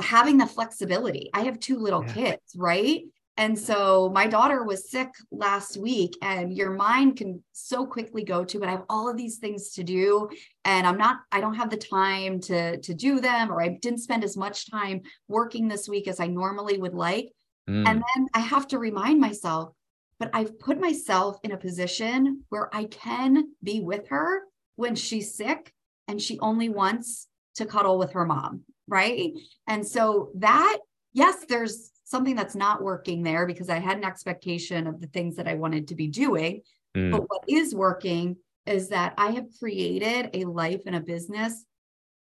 having 0.01 0.39
the 0.39 0.47
flexibility. 0.47 1.31
I 1.35 1.43
have 1.43 1.59
two 1.59 1.79
little 1.79 2.05
yeah. 2.05 2.13
kids, 2.13 2.57
right? 2.57 3.03
And 3.41 3.59
so 3.59 4.11
my 4.13 4.27
daughter 4.27 4.65
was 4.65 4.91
sick 4.91 5.09
last 5.31 5.79
week, 5.79 6.15
and 6.21 6.53
your 6.53 6.73
mind 6.73 7.17
can 7.17 7.43
so 7.53 7.87
quickly 7.87 8.23
go 8.23 8.45
to, 8.45 8.61
but 8.61 8.69
I 8.69 8.73
have 8.73 8.85
all 8.91 9.09
of 9.09 9.17
these 9.17 9.39
things 9.39 9.71
to 9.71 9.83
do, 9.83 10.29
and 10.67 10.87
I'm 10.87 10.99
not, 10.99 11.21
I 11.33 11.41
don't 11.41 11.55
have 11.55 11.71
the 11.71 11.79
time 11.79 12.41
to 12.43 12.77
to 12.77 12.93
do 12.93 13.19
them, 13.19 13.51
or 13.51 13.63
I 13.63 13.79
didn't 13.81 14.01
spend 14.01 14.25
as 14.25 14.37
much 14.37 14.71
time 14.71 15.01
working 15.27 15.69
this 15.69 15.89
week 15.89 16.07
as 16.07 16.21
I 16.21 16.27
normally 16.27 16.77
would 16.77 16.93
like. 16.93 17.33
Mm. 17.67 17.89
And 17.89 18.05
then 18.15 18.29
I 18.35 18.41
have 18.41 18.69
to 18.69 18.79
remind 18.79 19.19
myself, 19.21 19.73
but 20.19 20.29
I've 20.35 20.59
put 20.59 20.79
myself 20.79 21.39
in 21.43 21.53
a 21.53 21.57
position 21.57 22.45
where 22.51 22.69
I 22.77 22.85
can 22.85 23.55
be 23.63 23.81
with 23.81 24.09
her 24.09 24.43
when 24.77 24.95
she's 24.95 25.35
sick 25.35 25.73
and 26.09 26.21
she 26.21 26.39
only 26.41 26.69
wants 26.69 27.27
to 27.55 27.65
cuddle 27.65 27.97
with 27.97 28.13
her 28.13 28.27
mom, 28.27 28.65
right? 28.87 29.33
And 29.67 29.87
so 29.87 30.31
that, 30.35 30.79
yes, 31.15 31.47
there's 31.49 31.90
something 32.11 32.35
that's 32.35 32.57
not 32.57 32.83
working 32.83 33.23
there 33.23 33.47
because 33.47 33.69
I 33.69 33.79
had 33.79 33.97
an 33.97 34.05
expectation 34.05 34.87
of 34.87 35.01
the 35.01 35.07
things 35.07 35.37
that 35.37 35.47
I 35.47 35.55
wanted 35.55 35.89
to 35.89 35.95
be 35.95 36.09
doing. 36.09 36.63
Mm. 36.97 37.13
But 37.13 37.23
what 37.29 37.43
is 37.49 37.75
working 37.75 38.37
is 38.67 38.89
that 38.89 39.15
I 39.17 39.31
have 39.33 39.47
created 39.59 40.31
a 40.35 40.45
life 40.45 40.83
and 40.87 40.97
a 40.97 41.01
business 41.01 41.65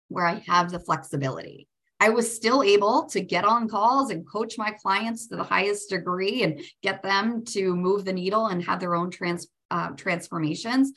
where 0.09 0.25
I 0.25 0.43
have 0.47 0.71
the 0.71 0.79
flexibility. 0.79 1.67
I 2.01 2.09
was 2.09 2.33
still 2.33 2.63
able 2.63 3.05
to 3.07 3.21
get 3.21 3.45
on 3.45 3.67
calls 3.67 4.09
and 4.09 4.27
coach 4.27 4.57
my 4.57 4.71
clients 4.71 5.27
to 5.27 5.35
the 5.35 5.43
highest 5.43 5.89
degree 5.89 6.43
and 6.43 6.61
get 6.81 7.03
them 7.03 7.43
to 7.45 7.75
move 7.75 8.05
the 8.05 8.13
needle 8.13 8.47
and 8.47 8.63
have 8.63 8.79
their 8.79 8.95
own 8.95 9.11
trans, 9.11 9.47
uh, 9.71 9.89
transformations. 9.91 10.93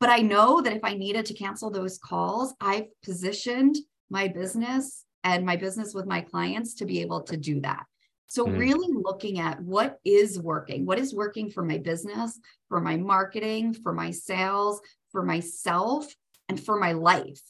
But 0.00 0.10
I 0.10 0.18
know 0.18 0.60
that 0.60 0.72
if 0.72 0.84
I 0.84 0.94
needed 0.94 1.26
to 1.26 1.34
cancel 1.34 1.70
those 1.70 1.98
calls, 1.98 2.54
I've 2.60 2.86
positioned 3.04 3.76
my 4.10 4.28
business 4.28 5.04
and 5.24 5.46
my 5.46 5.56
business 5.56 5.94
with 5.94 6.06
my 6.06 6.20
clients 6.20 6.74
to 6.74 6.84
be 6.84 7.00
able 7.00 7.22
to 7.22 7.36
do 7.36 7.60
that. 7.60 7.84
So, 8.26 8.46
Mm. 8.46 8.58
really 8.58 8.88
looking 8.90 9.38
at 9.38 9.60
what 9.62 9.98
is 10.04 10.38
working, 10.38 10.86
what 10.86 10.98
is 10.98 11.14
working 11.14 11.50
for 11.50 11.62
my 11.62 11.78
business, 11.78 12.38
for 12.68 12.80
my 12.80 12.96
marketing, 12.96 13.74
for 13.74 13.92
my 13.92 14.10
sales, 14.10 14.80
for 15.10 15.22
myself, 15.22 16.14
and 16.48 16.58
for 16.58 16.78
my 16.78 16.92
life. 16.92 17.40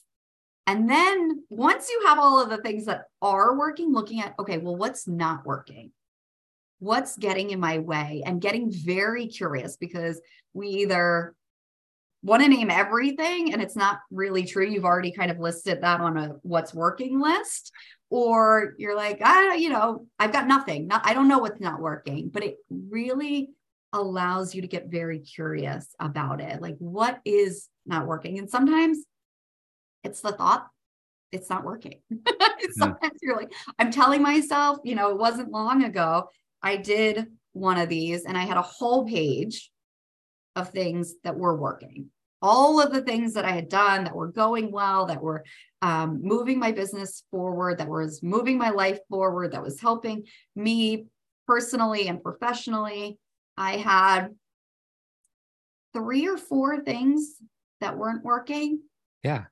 And 0.66 0.88
then 0.88 1.44
once 1.50 1.88
you 1.90 2.04
have 2.06 2.18
all 2.18 2.40
of 2.40 2.50
the 2.50 2.58
things 2.58 2.86
that 2.86 3.04
are 3.20 3.56
working, 3.58 3.92
looking 3.92 4.20
at, 4.20 4.34
okay, 4.38 4.58
well, 4.58 4.76
what's 4.76 5.08
not 5.08 5.44
working? 5.44 5.92
What's 6.78 7.16
getting 7.16 7.50
in 7.50 7.60
my 7.60 7.78
way? 7.78 8.22
And 8.24 8.40
getting 8.40 8.70
very 8.70 9.26
curious 9.26 9.76
because 9.76 10.20
we 10.52 10.68
either 10.68 11.34
want 12.24 12.42
to 12.42 12.48
name 12.48 12.70
everything 12.70 13.52
and 13.52 13.60
it's 13.60 13.76
not 13.76 13.98
really 14.10 14.44
true. 14.44 14.66
You've 14.66 14.84
already 14.84 15.10
kind 15.10 15.30
of 15.30 15.38
listed 15.40 15.80
that 15.82 16.00
on 16.00 16.16
a 16.16 16.28
what's 16.42 16.72
working 16.74 17.20
list. 17.20 17.72
Or 18.12 18.74
you're 18.76 18.94
like, 18.94 19.22
I, 19.24 19.54
you 19.54 19.70
know, 19.70 20.06
I've 20.18 20.34
got 20.34 20.46
nothing. 20.46 20.86
Not, 20.86 21.00
I 21.06 21.14
don't 21.14 21.28
know 21.28 21.38
what's 21.38 21.62
not 21.62 21.80
working, 21.80 22.28
but 22.28 22.44
it 22.44 22.56
really 22.68 23.48
allows 23.94 24.54
you 24.54 24.60
to 24.60 24.68
get 24.68 24.90
very 24.90 25.20
curious 25.20 25.94
about 25.98 26.42
it. 26.42 26.60
Like, 26.60 26.76
what 26.78 27.20
is 27.24 27.70
not 27.86 28.06
working? 28.06 28.38
And 28.38 28.50
sometimes 28.50 28.98
it's 30.04 30.20
the 30.20 30.32
thought 30.32 30.66
it's 31.32 31.48
not 31.48 31.64
working. 31.64 32.00
sometimes 32.72 33.18
you're 33.22 33.34
like, 33.34 33.54
I'm 33.78 33.90
telling 33.90 34.20
myself, 34.20 34.80
you 34.84 34.94
know, 34.94 35.08
it 35.08 35.18
wasn't 35.18 35.50
long 35.50 35.82
ago. 35.82 36.28
I 36.62 36.76
did 36.76 37.28
one 37.54 37.78
of 37.78 37.88
these 37.88 38.26
and 38.26 38.36
I 38.36 38.42
had 38.44 38.58
a 38.58 38.62
whole 38.62 39.06
page 39.06 39.70
of 40.54 40.68
things 40.68 41.14
that 41.24 41.38
were 41.38 41.56
working. 41.56 42.10
All 42.42 42.80
of 42.80 42.92
the 42.92 43.02
things 43.02 43.34
that 43.34 43.44
I 43.44 43.52
had 43.52 43.68
done 43.68 44.04
that 44.04 44.14
were 44.14 44.28
going 44.28 44.72
well, 44.72 45.06
that 45.06 45.22
were 45.22 45.44
um, 45.80 46.20
moving 46.22 46.58
my 46.58 46.72
business 46.72 47.22
forward, 47.30 47.78
that 47.78 47.88
was 47.88 48.22
moving 48.22 48.58
my 48.58 48.70
life 48.70 48.98
forward, 49.08 49.52
that 49.52 49.62
was 49.62 49.80
helping 49.80 50.24
me 50.56 51.06
personally 51.46 52.08
and 52.08 52.22
professionally. 52.22 53.18
I 53.56 53.76
had 53.76 54.28
three 55.92 56.28
or 56.28 56.36
four 56.36 56.80
things 56.80 57.36
that 57.80 57.96
weren't 57.96 58.24
working. 58.24 58.80
Yeah. 59.22 59.44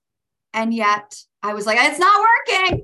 And 0.53 0.75
yet 0.75 1.17
I 1.43 1.55
was 1.55 1.67
like, 1.67 1.79
it's 1.81 1.99
not 1.99 2.27
working. 2.49 2.83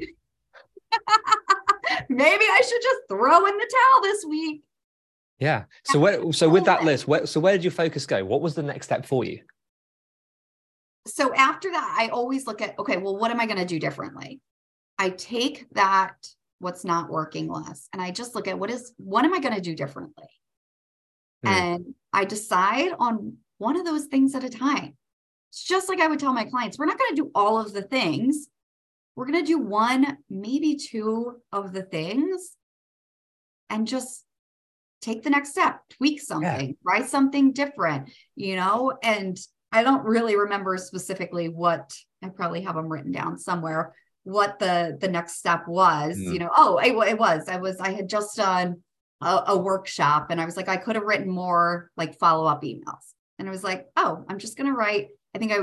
Maybe 2.09 2.45
I 2.45 2.61
should 2.61 2.83
just 2.83 3.01
throw 3.09 3.47
in 3.47 3.57
the 3.57 3.71
towel 3.75 4.03
this 4.03 4.25
week. 4.25 4.63
Yeah. 5.39 5.65
So 5.85 5.99
where, 5.99 6.33
so 6.33 6.49
with 6.49 6.65
that 6.65 6.85
list, 6.85 7.07
where, 7.07 7.27
so 7.27 7.41
where 7.41 7.53
did 7.53 7.65
your 7.65 7.71
focus 7.71 8.07
go? 8.07 8.25
What 8.25 8.41
was 8.41 8.55
the 8.55 8.63
next 8.63 8.87
step 8.87 9.05
for 9.05 9.25
you? 9.25 9.41
So 11.07 11.35
after 11.35 11.71
that, 11.71 11.97
I 11.99 12.09
always 12.09 12.47
look 12.47 12.61
at, 12.61 12.79
okay, 12.79 12.97
well, 12.97 13.17
what 13.17 13.31
am 13.31 13.41
I 13.41 13.47
going 13.47 13.59
to 13.59 13.65
do 13.65 13.79
differently? 13.79 14.41
I 14.99 15.11
take 15.11 15.67
that 15.73 16.15
what's 16.59 16.85
not 16.85 17.11
working 17.11 17.49
less 17.49 17.89
and 17.93 18.01
I 18.01 18.11
just 18.11 18.35
look 18.35 18.49
at 18.49 18.59
what 18.59 18.71
is, 18.71 18.93
what 18.97 19.25
am 19.25 19.35
I 19.35 19.41
going 19.41 19.55
to 19.55 19.61
do 19.61 19.75
differently? 19.75 20.29
Hmm. 21.45 21.53
And 21.53 21.95
I 22.13 22.25
decide 22.25 22.93
on 22.99 23.37
one 23.59 23.77
of 23.77 23.85
those 23.85 24.07
things 24.07 24.35
at 24.35 24.45
a 24.45 24.49
time. 24.49 24.97
It's 25.51 25.65
just 25.65 25.89
like 25.89 26.01
I 26.01 26.07
would 26.09 26.19
tell 26.19 26.33
my 26.33 26.45
clients, 26.45 26.79
we're 26.79 26.87
not 26.87 26.99
going 26.99 27.15
to 27.15 27.23
do 27.23 27.31
all 27.35 27.61
of 27.61 27.73
the 27.73 27.83
things. 27.83 28.49
We're 29.15 29.27
going 29.27 29.45
to 29.45 29.47
do 29.47 29.59
one, 29.59 30.19
maybe 30.29 30.77
two 30.77 31.37
of 31.53 31.73
the 31.73 31.83
things 31.83 32.53
and 33.71 33.87
just 33.87 34.25
take 35.01 35.23
the 35.23 35.31
next 35.31 35.51
step, 35.51 35.81
tweak 35.91 36.21
something, 36.21 36.77
try 36.83 37.03
something 37.03 37.53
different, 37.53 38.11
you 38.35 38.57
know? 38.57 38.93
And 39.03 39.39
I 39.73 39.83
don't 39.83 40.05
really 40.05 40.37
remember 40.37 40.77
specifically 40.79 41.49
what 41.49 41.93
I 42.23 42.29
probably 42.29 42.63
have 42.63 42.77
them 42.77 42.89
written 42.89 43.13
down 43.13 43.39
somewhere 43.39 43.95
what 44.27 44.59
the 44.59 44.99
the 45.01 45.07
next 45.07 45.37
step 45.37 45.69
was 45.69 46.19
Mm. 46.19 46.33
you 46.33 46.39
know 46.41 46.51
oh 46.57 46.79
it, 46.79 46.93
it 47.09 47.17
was 47.17 47.49
i 47.49 47.59
was 47.59 47.79
i 47.79 47.91
had 47.93 48.09
just 48.09 48.37
done 48.37 48.83
a, 49.23 49.43
a 49.49 49.57
workshop 49.57 50.27
and 50.31 50.41
i 50.41 50.45
was 50.45 50.57
like 50.57 50.69
i 50.69 50.77
could 50.77 50.97
have 50.97 51.05
written 51.05 51.31
more 51.31 51.93
like 51.97 52.19
follow-up 52.19 52.63
emails. 52.65 53.15
And 53.39 53.47
i 53.47 53.53
was 53.53 53.63
like 53.63 53.87
oh 53.97 54.25
i'm 54.29 54.39
just 54.39 54.57
going 54.57 54.67
to 54.67 54.73
write 54.77 55.09
i 55.33 55.39
think 55.39 55.53
i 55.53 55.59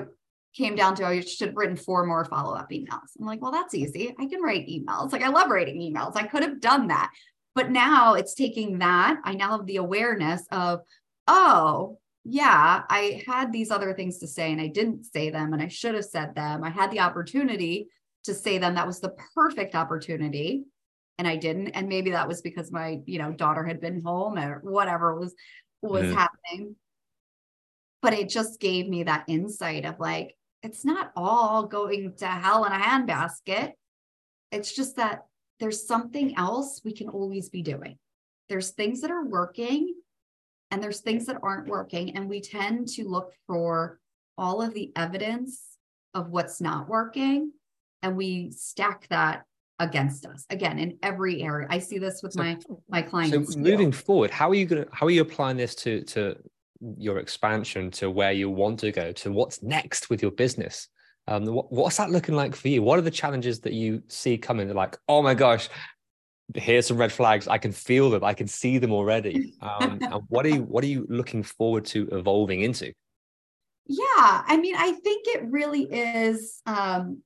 came 0.55 0.75
down 0.77 0.95
to 0.95 1.05
i 1.05 1.19
should 1.19 1.47
have 1.49 1.57
written 1.57 1.75
four 1.75 2.05
more 2.05 2.23
follow-up 2.23 2.69
emails. 2.71 3.09
I'm 3.19 3.25
like 3.25 3.41
well 3.41 3.51
that's 3.51 3.73
easy. 3.75 4.15
I 4.17 4.27
can 4.27 4.41
write 4.41 4.65
emails. 4.69 5.11
Like 5.11 5.23
i 5.23 5.27
love 5.27 5.49
writing 5.49 5.81
emails. 5.81 6.15
I 6.15 6.25
could 6.25 6.43
have 6.43 6.61
done 6.61 6.87
that. 6.87 7.11
But 7.55 7.69
now 7.69 8.13
it's 8.13 8.33
taking 8.33 8.79
that 8.79 9.19
i 9.25 9.33
now 9.33 9.57
have 9.57 9.65
the 9.65 9.75
awareness 9.75 10.41
of 10.53 10.79
oh 11.27 11.99
yeah 12.25 12.83
i 12.89 13.21
had 13.27 13.51
these 13.51 13.69
other 13.69 13.93
things 13.93 14.17
to 14.19 14.27
say 14.27 14.51
and 14.51 14.61
i 14.61 14.67
didn't 14.67 15.03
say 15.03 15.29
them 15.29 15.51
and 15.53 15.61
i 15.61 15.67
should 15.67 15.93
have 15.95 16.05
said 16.05 16.33
them. 16.35 16.63
I 16.63 16.69
had 16.69 16.89
the 16.91 17.01
opportunity 17.01 17.89
to 18.23 18.33
say 18.33 18.57
them. 18.57 18.75
That 18.75 18.87
was 18.87 19.01
the 19.01 19.13
perfect 19.35 19.75
opportunity 19.75 20.63
and 21.17 21.27
i 21.27 21.35
didn't. 21.35 21.69
And 21.69 21.89
maybe 21.89 22.11
that 22.11 22.27
was 22.27 22.41
because 22.41 22.71
my 22.71 22.99
you 23.05 23.19
know 23.19 23.31
daughter 23.33 23.63
had 23.65 23.81
been 23.81 24.01
home 24.01 24.37
or 24.39 24.59
whatever 24.63 25.19
was 25.19 25.35
was 25.81 26.03
Mhm. 26.03 26.13
happening. 26.15 26.75
But 28.01 28.13
it 28.13 28.29
just 28.29 28.59
gave 28.59 28.87
me 28.87 29.03
that 29.03 29.25
insight 29.27 29.85
of 29.85 29.99
like 29.99 30.35
it's 30.61 30.85
not 30.85 31.11
all 31.17 31.65
going 31.67 32.15
to 32.17 32.25
hell 32.27 32.63
in 32.63 32.71
a 32.71 32.79
handbasket. 32.79 33.73
It's 34.51 34.73
just 34.73 34.95
that 34.95 35.25
there's 35.59 35.85
something 35.85 36.37
else 36.37 36.81
we 36.85 36.93
can 36.93 37.09
always 37.09 37.49
be 37.49 37.61
doing. 37.61 37.97
There's 38.47 38.71
things 38.71 39.01
that 39.01 39.11
are 39.11 39.25
working 39.25 39.93
and 40.73 40.81
there's 40.81 41.01
things 41.01 41.27
that 41.27 41.37
aren't 41.43 41.67
working 41.67 42.15
and 42.15 42.27
we 42.27 42.41
tend 42.41 42.87
to 42.87 43.07
look 43.07 43.31
for 43.45 43.99
all 44.39 44.59
of 44.59 44.73
the 44.73 44.91
evidence 44.95 45.61
of 46.15 46.29
what's 46.29 46.59
not 46.59 46.89
working 46.89 47.51
and 48.01 48.17
we 48.17 48.49
stack 48.51 49.07
that 49.09 49.43
against 49.77 50.25
us 50.25 50.45
again 50.49 50.79
in 50.79 50.97
every 51.03 51.43
area 51.43 51.67
i 51.69 51.77
see 51.77 51.99
this 51.99 52.21
with 52.23 52.33
So- 52.33 52.41
my 52.41 52.57
my 52.89 53.03
So 53.03 53.09
clients 53.09 53.53
too. 53.55 53.61
moving 53.61 53.91
forward, 53.91 54.31
how 54.31 54.49
are 54.49 54.55
you 54.55 54.65
going 54.65 54.83
to, 54.83 54.89
how 54.91 55.05
are 55.05 55.11
you 55.11 55.21
applying 55.21 55.57
this 55.57 55.75
to, 55.83 56.01
to 56.13 56.35
your 56.97 57.19
expansion 57.19 57.91
to 57.91 58.09
where 58.09 58.31
you 58.31 58.49
want 58.49 58.79
to 58.79 58.91
go 58.91 59.11
to 59.11 59.31
what's 59.31 59.61
next 59.61 60.09
with 60.09 60.21
your 60.23 60.31
business? 60.31 60.87
Um, 61.27 61.45
what, 61.45 61.71
what's 61.71 61.97
that 61.97 62.09
looking 62.11 62.35
like 62.35 62.55
for 62.55 62.67
you? 62.67 62.81
What 62.83 62.97
are 62.99 63.03
the 63.03 63.11
challenges 63.11 63.59
that 63.61 63.73
you 63.73 64.01
see 64.07 64.37
coming? 64.37 64.67
They're 64.67 64.75
like, 64.75 64.97
oh 65.07 65.21
my 65.21 65.33
gosh, 65.33 65.69
here's 66.55 66.87
some 66.87 66.97
red 66.97 67.11
flags. 67.11 67.47
I 67.47 67.57
can 67.57 67.71
feel 67.71 68.09
them. 68.09 68.23
I 68.23 68.33
can 68.33 68.47
see 68.47 68.77
them 68.77 68.91
already. 68.91 69.55
Um, 69.61 69.99
and 70.01 70.23
what 70.29 70.45
are 70.45 70.49
you, 70.49 70.63
what 70.63 70.83
are 70.83 70.87
you 70.87 71.05
looking 71.09 71.43
forward 71.43 71.85
to 71.85 72.07
evolving 72.11 72.61
into? 72.61 72.93
Yeah, 73.85 74.43
I 74.47 74.57
mean, 74.57 74.75
I 74.77 74.93
think 74.93 75.27
it 75.27 75.43
really 75.49 75.83
is 75.83 76.61
um 76.65 77.21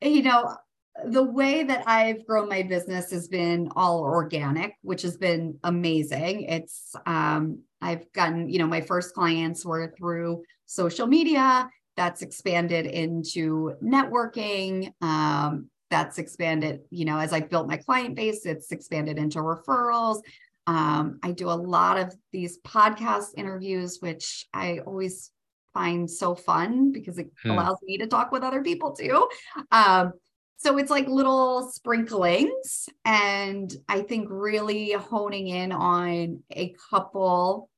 you 0.00 0.22
know, 0.22 0.56
the 1.04 1.22
way 1.22 1.62
that 1.62 1.84
I've 1.86 2.26
grown 2.26 2.48
my 2.48 2.62
business 2.62 3.10
has 3.12 3.28
been 3.28 3.70
all 3.76 4.00
organic, 4.00 4.74
which 4.82 5.02
has 5.02 5.16
been 5.16 5.58
amazing. 5.64 6.42
It's 6.42 6.94
um 7.06 7.62
I've 7.80 8.12
gotten, 8.12 8.48
you 8.48 8.58
know, 8.58 8.66
my 8.66 8.80
first 8.80 9.14
clients 9.14 9.64
were 9.64 9.92
through 9.98 10.44
social 10.66 11.06
media, 11.06 11.68
that's 11.96 12.22
expanded 12.22 12.86
into 12.86 13.74
networking, 13.82 14.92
um 15.02 15.68
that's 15.92 16.18
expanded, 16.18 16.80
you 16.90 17.04
know, 17.04 17.18
as 17.18 17.34
I 17.34 17.40
built 17.40 17.68
my 17.68 17.76
client 17.76 18.16
base, 18.16 18.46
it's 18.46 18.72
expanded 18.72 19.18
into 19.18 19.40
referrals. 19.40 20.22
Um, 20.66 21.18
I 21.22 21.32
do 21.32 21.50
a 21.50 21.52
lot 21.52 21.98
of 21.98 22.14
these 22.32 22.58
podcast 22.62 23.34
interviews, 23.36 23.98
which 24.00 24.46
I 24.54 24.78
always 24.78 25.30
find 25.74 26.10
so 26.10 26.34
fun 26.34 26.92
because 26.92 27.18
it 27.18 27.30
Hmm. 27.42 27.50
allows 27.50 27.76
me 27.82 27.98
to 27.98 28.06
talk 28.06 28.32
with 28.32 28.42
other 28.42 28.62
people 28.62 28.92
too. 28.92 29.28
Um, 29.70 30.12
so 30.56 30.78
it's 30.78 30.90
like 30.90 31.08
little 31.08 31.70
sprinklings, 31.70 32.88
and 33.04 33.70
I 33.88 34.00
think 34.00 34.28
really 34.30 34.92
honing 34.92 35.48
in 35.48 35.72
on 35.72 36.42
a 36.52 36.74
couple 36.90 37.68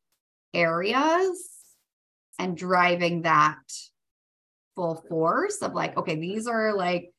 areas 0.52 1.50
and 2.38 2.56
driving 2.56 3.22
that 3.22 3.58
full 4.76 5.02
force 5.08 5.62
of 5.62 5.72
like, 5.72 5.96
okay, 5.96 6.16
these 6.16 6.46
are 6.46 6.74
like 6.76 7.13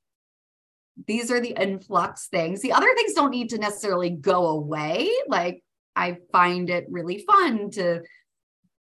these 1.08 1.32
are 1.32 1.42
the 1.42 1.60
influx 1.62 2.28
things. 2.28 2.62
The 2.62 2.72
other 2.72 2.94
things 2.96 3.14
don't 3.14 3.32
need 3.32 3.50
to 3.50 3.58
necessarily 3.58 4.10
go 4.10 4.48
away. 4.48 5.12
Like 5.28 5.64
I 5.96 6.18
find 6.32 6.70
it 6.70 6.86
really 6.90 7.20
fun 7.20 7.72
to 7.72 8.02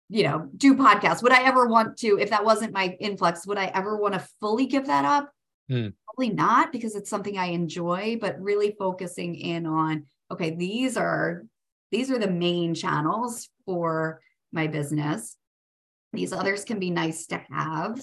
you 0.08 0.22
know, 0.22 0.48
do 0.56 0.74
podcasts. 0.74 1.22
Would 1.22 1.32
I 1.32 1.44
ever 1.44 1.66
want 1.66 1.96
to, 1.98 2.18
if 2.18 2.30
that 2.30 2.44
wasn't 2.44 2.72
my 2.72 2.96
influx, 3.00 3.46
would 3.46 3.58
I 3.58 3.66
ever 3.74 3.96
want 3.96 4.14
to 4.14 4.28
fully 4.40 4.66
give 4.66 4.86
that 4.86 5.04
up? 5.04 5.30
Hmm. 5.68 5.88
Probably 6.06 6.34
not 6.34 6.72
because 6.72 6.94
it's 6.94 7.10
something 7.10 7.38
I 7.38 7.46
enjoy, 7.46 8.18
but 8.20 8.40
really 8.40 8.76
focusing 8.78 9.34
in 9.34 9.66
on, 9.66 10.06
okay, 10.30 10.54
these 10.54 10.96
are 10.96 11.44
these 11.90 12.10
are 12.10 12.18
the 12.18 12.30
main 12.30 12.74
channels 12.74 13.48
for 13.64 14.20
my 14.52 14.66
business. 14.66 15.36
These 16.12 16.32
others 16.32 16.64
can 16.64 16.78
be 16.78 16.90
nice 16.90 17.26
to 17.26 17.40
have. 17.50 18.00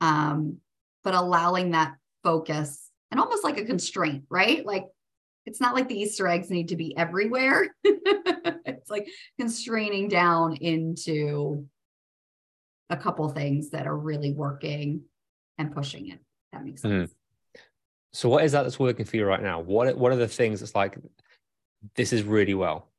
Um, 0.00 0.58
but 1.02 1.14
allowing 1.14 1.70
that 1.70 1.94
focus 2.22 2.90
and 3.14 3.20
almost 3.20 3.44
like 3.44 3.58
a 3.58 3.64
constraint, 3.64 4.24
right? 4.28 4.66
Like 4.66 4.86
it's 5.46 5.60
not 5.60 5.72
like 5.76 5.88
the 5.88 5.96
Easter 5.96 6.26
eggs 6.26 6.50
need 6.50 6.70
to 6.70 6.76
be 6.76 6.96
everywhere. 6.96 7.68
it's 7.84 8.90
like 8.90 9.06
constraining 9.38 10.08
down 10.08 10.56
into 10.56 11.68
a 12.90 12.96
couple 12.96 13.28
things 13.28 13.70
that 13.70 13.86
are 13.86 13.96
really 13.96 14.32
working 14.32 15.02
and 15.58 15.72
pushing 15.72 16.08
it. 16.08 16.18
That 16.52 16.64
makes 16.64 16.82
Mhm. 16.82 17.02
sense. 17.06 17.14
So 18.12 18.28
what 18.28 18.42
is 18.42 18.50
that 18.50 18.64
that's 18.64 18.80
working 18.80 19.04
for 19.06 19.16
you 19.16 19.24
right 19.26 19.42
now? 19.42 19.60
What 19.60 19.96
what 19.96 20.10
are 20.10 20.16
the 20.16 20.26
things 20.26 20.58
that's 20.58 20.74
like 20.74 20.98
this 21.94 22.12
is 22.12 22.24
really 22.24 22.54
well. 22.54 22.90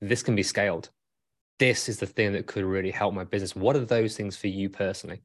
This 0.00 0.22
can 0.22 0.36
be 0.36 0.44
scaled. 0.44 0.90
This 1.58 1.88
is 1.88 1.98
the 1.98 2.06
thing 2.06 2.34
that 2.34 2.46
could 2.46 2.64
really 2.64 2.92
help 2.92 3.14
my 3.14 3.24
business. 3.24 3.56
What 3.56 3.74
are 3.74 3.84
those 3.84 4.16
things 4.16 4.36
for 4.36 4.46
you 4.46 4.68
personally? 4.70 5.22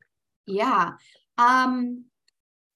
Yeah. 0.48 0.94
Um, 1.38 2.06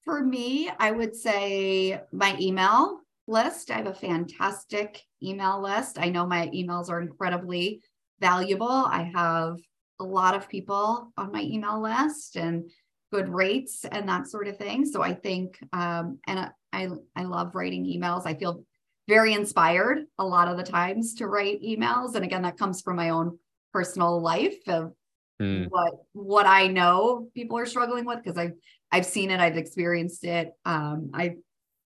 for 0.04 0.22
me, 0.22 0.70
I 0.78 0.90
would 0.90 1.14
say 1.14 2.00
my 2.12 2.36
email 2.40 3.00
list. 3.26 3.70
I 3.70 3.76
have 3.76 3.86
a 3.86 3.94
fantastic 3.94 5.02
email 5.22 5.60
list. 5.62 5.98
I 5.98 6.08
know 6.08 6.26
my 6.26 6.48
emails 6.48 6.90
are 6.90 7.00
incredibly 7.00 7.82
valuable. 8.20 8.68
I 8.68 9.10
have 9.14 9.58
a 10.00 10.04
lot 10.04 10.34
of 10.34 10.48
people 10.48 11.12
on 11.16 11.32
my 11.32 11.42
email 11.42 11.80
list 11.80 12.36
and 12.36 12.70
good 13.12 13.28
rates 13.28 13.84
and 13.84 14.08
that 14.08 14.26
sort 14.28 14.48
of 14.48 14.56
thing. 14.56 14.84
So 14.84 15.02
I 15.02 15.14
think, 15.14 15.58
um, 15.72 16.18
and 16.26 16.50
I, 16.72 16.88
I 17.16 17.24
love 17.24 17.54
writing 17.54 17.84
emails. 17.84 18.26
I 18.26 18.34
feel 18.34 18.64
very 19.08 19.34
inspired 19.34 20.04
a 20.18 20.24
lot 20.24 20.48
of 20.48 20.56
the 20.56 20.62
times 20.62 21.14
to 21.14 21.26
write 21.26 21.62
emails. 21.62 22.14
And 22.14 22.24
again, 22.24 22.42
that 22.42 22.58
comes 22.58 22.80
from 22.80 22.96
my 22.96 23.10
own 23.10 23.38
personal 23.72 24.20
life 24.20 24.58
of 24.68 24.92
mm. 25.40 25.66
what 25.70 25.94
what 26.12 26.46
I 26.46 26.66
know 26.66 27.28
people 27.34 27.58
are 27.58 27.66
struggling 27.66 28.04
with 28.04 28.22
because 28.22 28.38
I've 28.38 28.54
I've 28.92 29.06
seen 29.06 29.30
it, 29.30 29.40
I've 29.40 29.56
experienced 29.56 30.24
it. 30.24 30.52
Um, 30.64 31.10
I 31.14 31.36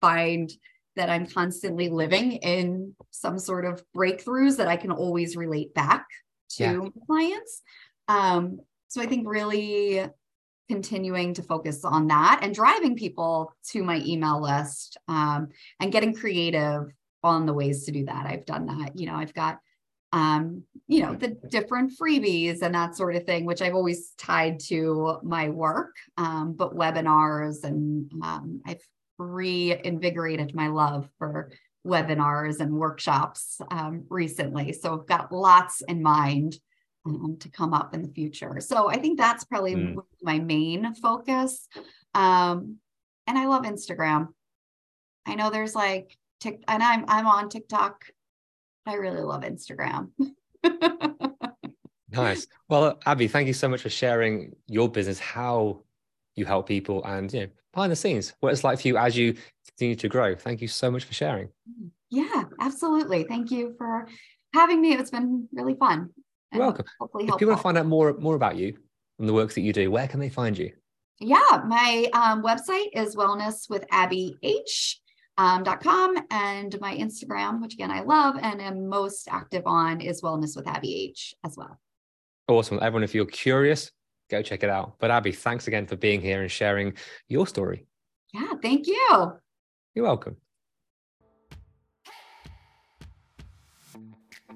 find 0.02 0.52
that 0.96 1.10
I'm 1.10 1.26
constantly 1.26 1.90
living 1.90 2.34
in 2.34 2.96
some 3.10 3.40
sort 3.40 3.66
of 3.66 3.84
breakthroughs 3.96 4.58
that 4.58 4.68
I 4.68 4.78
can 4.78 4.92
always 4.92 5.36
relate 5.36 5.74
back 5.74 6.06
to 6.52 6.64
yeah. 6.64 7.02
clients. 7.08 7.62
Um, 8.08 8.60
so 8.90 9.02
I 9.02 9.08
think 9.08 9.28
really 9.28 10.06
continuing 10.70 11.34
to 11.34 11.44
focus 11.44 11.84
on 11.84 12.08
that 12.08 12.40
and 12.42 12.54
driving 12.54 12.96
people 12.96 13.54
to 13.72 13.84
my 13.84 14.02
email 14.06 14.42
list 14.42 14.98
um, 15.08 15.50
and 15.80 15.92
getting 15.92 16.14
creative 16.14 16.84
on 17.24 17.46
the 17.46 17.54
ways 17.54 17.86
to 17.86 17.92
do 17.92 18.06
that. 18.06 18.26
I've 18.28 18.46
done 18.46 18.68
that. 18.68 18.98
You 18.98 19.08
know, 19.08 19.16
I've 19.16 19.34
got 19.34 19.60
um, 20.14 20.64
you 20.88 21.02
know, 21.02 21.16
the 21.16 21.30
different 21.50 21.92
freebies 22.00 22.62
and 22.62 22.76
that 22.76 22.96
sort 22.96 23.16
of 23.16 23.26
thing, 23.26 23.46
which 23.46 23.64
I've 23.64 23.74
always 23.74 24.12
tied 24.12 24.60
to 24.68 25.18
my 25.24 25.50
work, 25.50 25.96
um, 26.18 26.54
but 26.54 26.76
webinars 26.76 27.64
and 27.64 28.12
um, 28.22 28.62
I've 28.66 28.82
reinvigorated 29.18 30.54
my 30.54 30.68
love 30.68 31.10
for 31.18 31.52
webinars 31.86 32.60
and 32.60 32.74
workshops 32.74 33.60
um, 33.72 34.06
recently. 34.10 34.72
So 34.72 34.94
I've 34.94 35.08
got 35.08 35.32
lots 35.32 35.82
in 35.82 36.04
mind 36.04 36.58
um, 37.06 37.38
to 37.40 37.50
come 37.50 37.74
up 37.74 37.96
in 37.96 38.04
the 38.04 38.14
future. 38.14 38.60
So 38.60 38.90
I 38.90 38.98
think 38.98 39.18
that's 39.18 39.44
probably 39.46 39.76
mm. 39.76 39.96
my 40.22 40.38
main 40.38 40.94
focus. 40.94 41.68
Um, 42.14 42.78
and 43.26 43.38
I 43.38 43.48
love 43.48 43.64
Instagram. 43.64 44.28
I 45.26 45.34
know 45.36 45.50
there's 45.50 45.74
like 45.76 46.16
Tik, 46.40 46.64
and 46.68 46.84
I'm 46.84 47.06
I'm 47.08 47.26
on 47.26 47.50
TikTok 47.50 48.06
I 48.86 48.96
really 48.96 49.22
love 49.22 49.42
Instagram. 49.44 50.10
nice. 52.10 52.48
Well, 52.70 53.00
Abbey, 53.06 53.28
thank 53.28 53.48
you 53.48 53.54
so 53.54 53.70
much 53.70 53.82
for 53.82 53.90
sharing 53.90 54.56
your 54.68 54.90
business, 54.90 55.20
how 55.20 55.84
you 56.36 56.46
help 56.46 56.68
people, 56.68 57.04
and 57.06 57.32
you 57.32 57.42
know, 57.42 57.48
behind 57.74 57.92
the 57.92 57.96
scenes, 57.96 58.34
what 58.40 58.52
it's 58.52 58.64
like 58.64 58.80
for 58.80 58.88
you 58.88 58.98
as 58.98 59.18
you 59.18 59.36
continue 59.68 59.96
to 59.96 60.10
grow. 60.10 60.36
Thank 60.36 60.62
you 60.62 60.68
so 60.68 60.92
much 60.92 61.06
for 61.06 61.14
sharing. 61.14 61.50
Yeah, 62.10 62.44
absolutely. 62.60 63.24
Thank 63.24 63.52
you 63.52 63.74
for 63.78 64.08
having 64.54 64.82
me. 64.82 64.94
It's 64.94 65.12
been 65.12 65.48
really 65.52 65.76
fun. 65.76 66.10
You're 66.52 66.62
welcome. 66.62 66.86
Hopefully, 67.00 67.26
if 67.26 67.38
people 67.38 67.48
want 67.48 67.60
to 67.60 67.64
find 67.64 67.78
out 67.78 67.86
more 67.86 68.14
more 68.20 68.36
about 68.36 68.56
you 68.58 68.78
and 69.20 69.28
the 69.28 69.34
work 69.34 69.54
that 69.54 69.62
you 69.62 69.74
do, 69.74 69.90
where 69.90 70.08
can 70.08 70.20
they 70.20 70.30
find 70.30 70.58
you? 70.58 70.72
Yeah, 71.20 71.62
my 71.66 72.08
um, 72.14 72.44
website 72.44 72.90
is 72.94 73.16
Wellness 73.16 73.70
with 73.70 73.86
Abbey 73.92 74.36
H 74.44 75.00
um, 75.38 75.64
.com 75.64 76.16
and 76.32 76.80
my 76.80 76.96
Instagram, 76.96 77.62
which 77.62 77.74
again 77.74 77.92
I 77.92 78.02
love 78.02 78.36
and 78.42 78.62
am 78.62 78.88
most 78.88 79.28
active 79.30 79.64
on, 79.66 80.02
is 80.02 80.22
Wellness 80.22 80.56
with 80.56 80.68
Abbey 80.68 81.10
H 81.10 81.36
as 81.46 81.58
well. 81.58 81.80
Awesome. 82.48 82.80
Everyone, 82.82 83.04
if 83.04 83.16
you're 83.16 83.26
curious, 83.26 83.92
go 84.30 84.42
check 84.42 84.64
it 84.64 84.70
out. 84.70 84.96
But 85.00 85.12
Abbey, 85.12 85.32
thanks 85.32 85.68
again 85.68 85.88
for 85.88 85.96
being 85.96 86.22
here 86.22 86.42
and 86.42 86.52
sharing 86.52 86.94
your 87.28 87.48
story. 87.48 87.86
Yeah, 88.34 88.54
thank 88.62 88.88
you. 88.88 89.34
You're 89.96 90.06
welcome. 90.06 90.38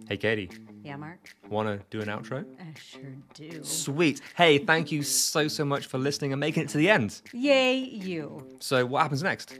Hey, 0.07 0.17
Katie. 0.17 0.49
Yeah, 0.83 0.95
Mark. 0.95 1.35
Want 1.49 1.67
to 1.67 1.85
do 1.89 2.01
an 2.01 2.07
outro? 2.07 2.45
I 2.59 2.73
sure 2.79 3.01
do. 3.33 3.61
Sweet. 3.61 4.21
Hey, 4.37 4.57
thank 4.57 4.89
you 4.89 5.03
so, 5.03 5.49
so 5.49 5.65
much 5.65 5.87
for 5.87 5.97
listening 5.97 6.31
and 6.31 6.39
making 6.39 6.63
it 6.63 6.69
to 6.69 6.77
the 6.77 6.89
end. 6.89 7.21
Yay, 7.33 7.77
you. 7.77 8.47
So, 8.59 8.85
what 8.85 9.01
happens 9.01 9.21
next? 9.21 9.59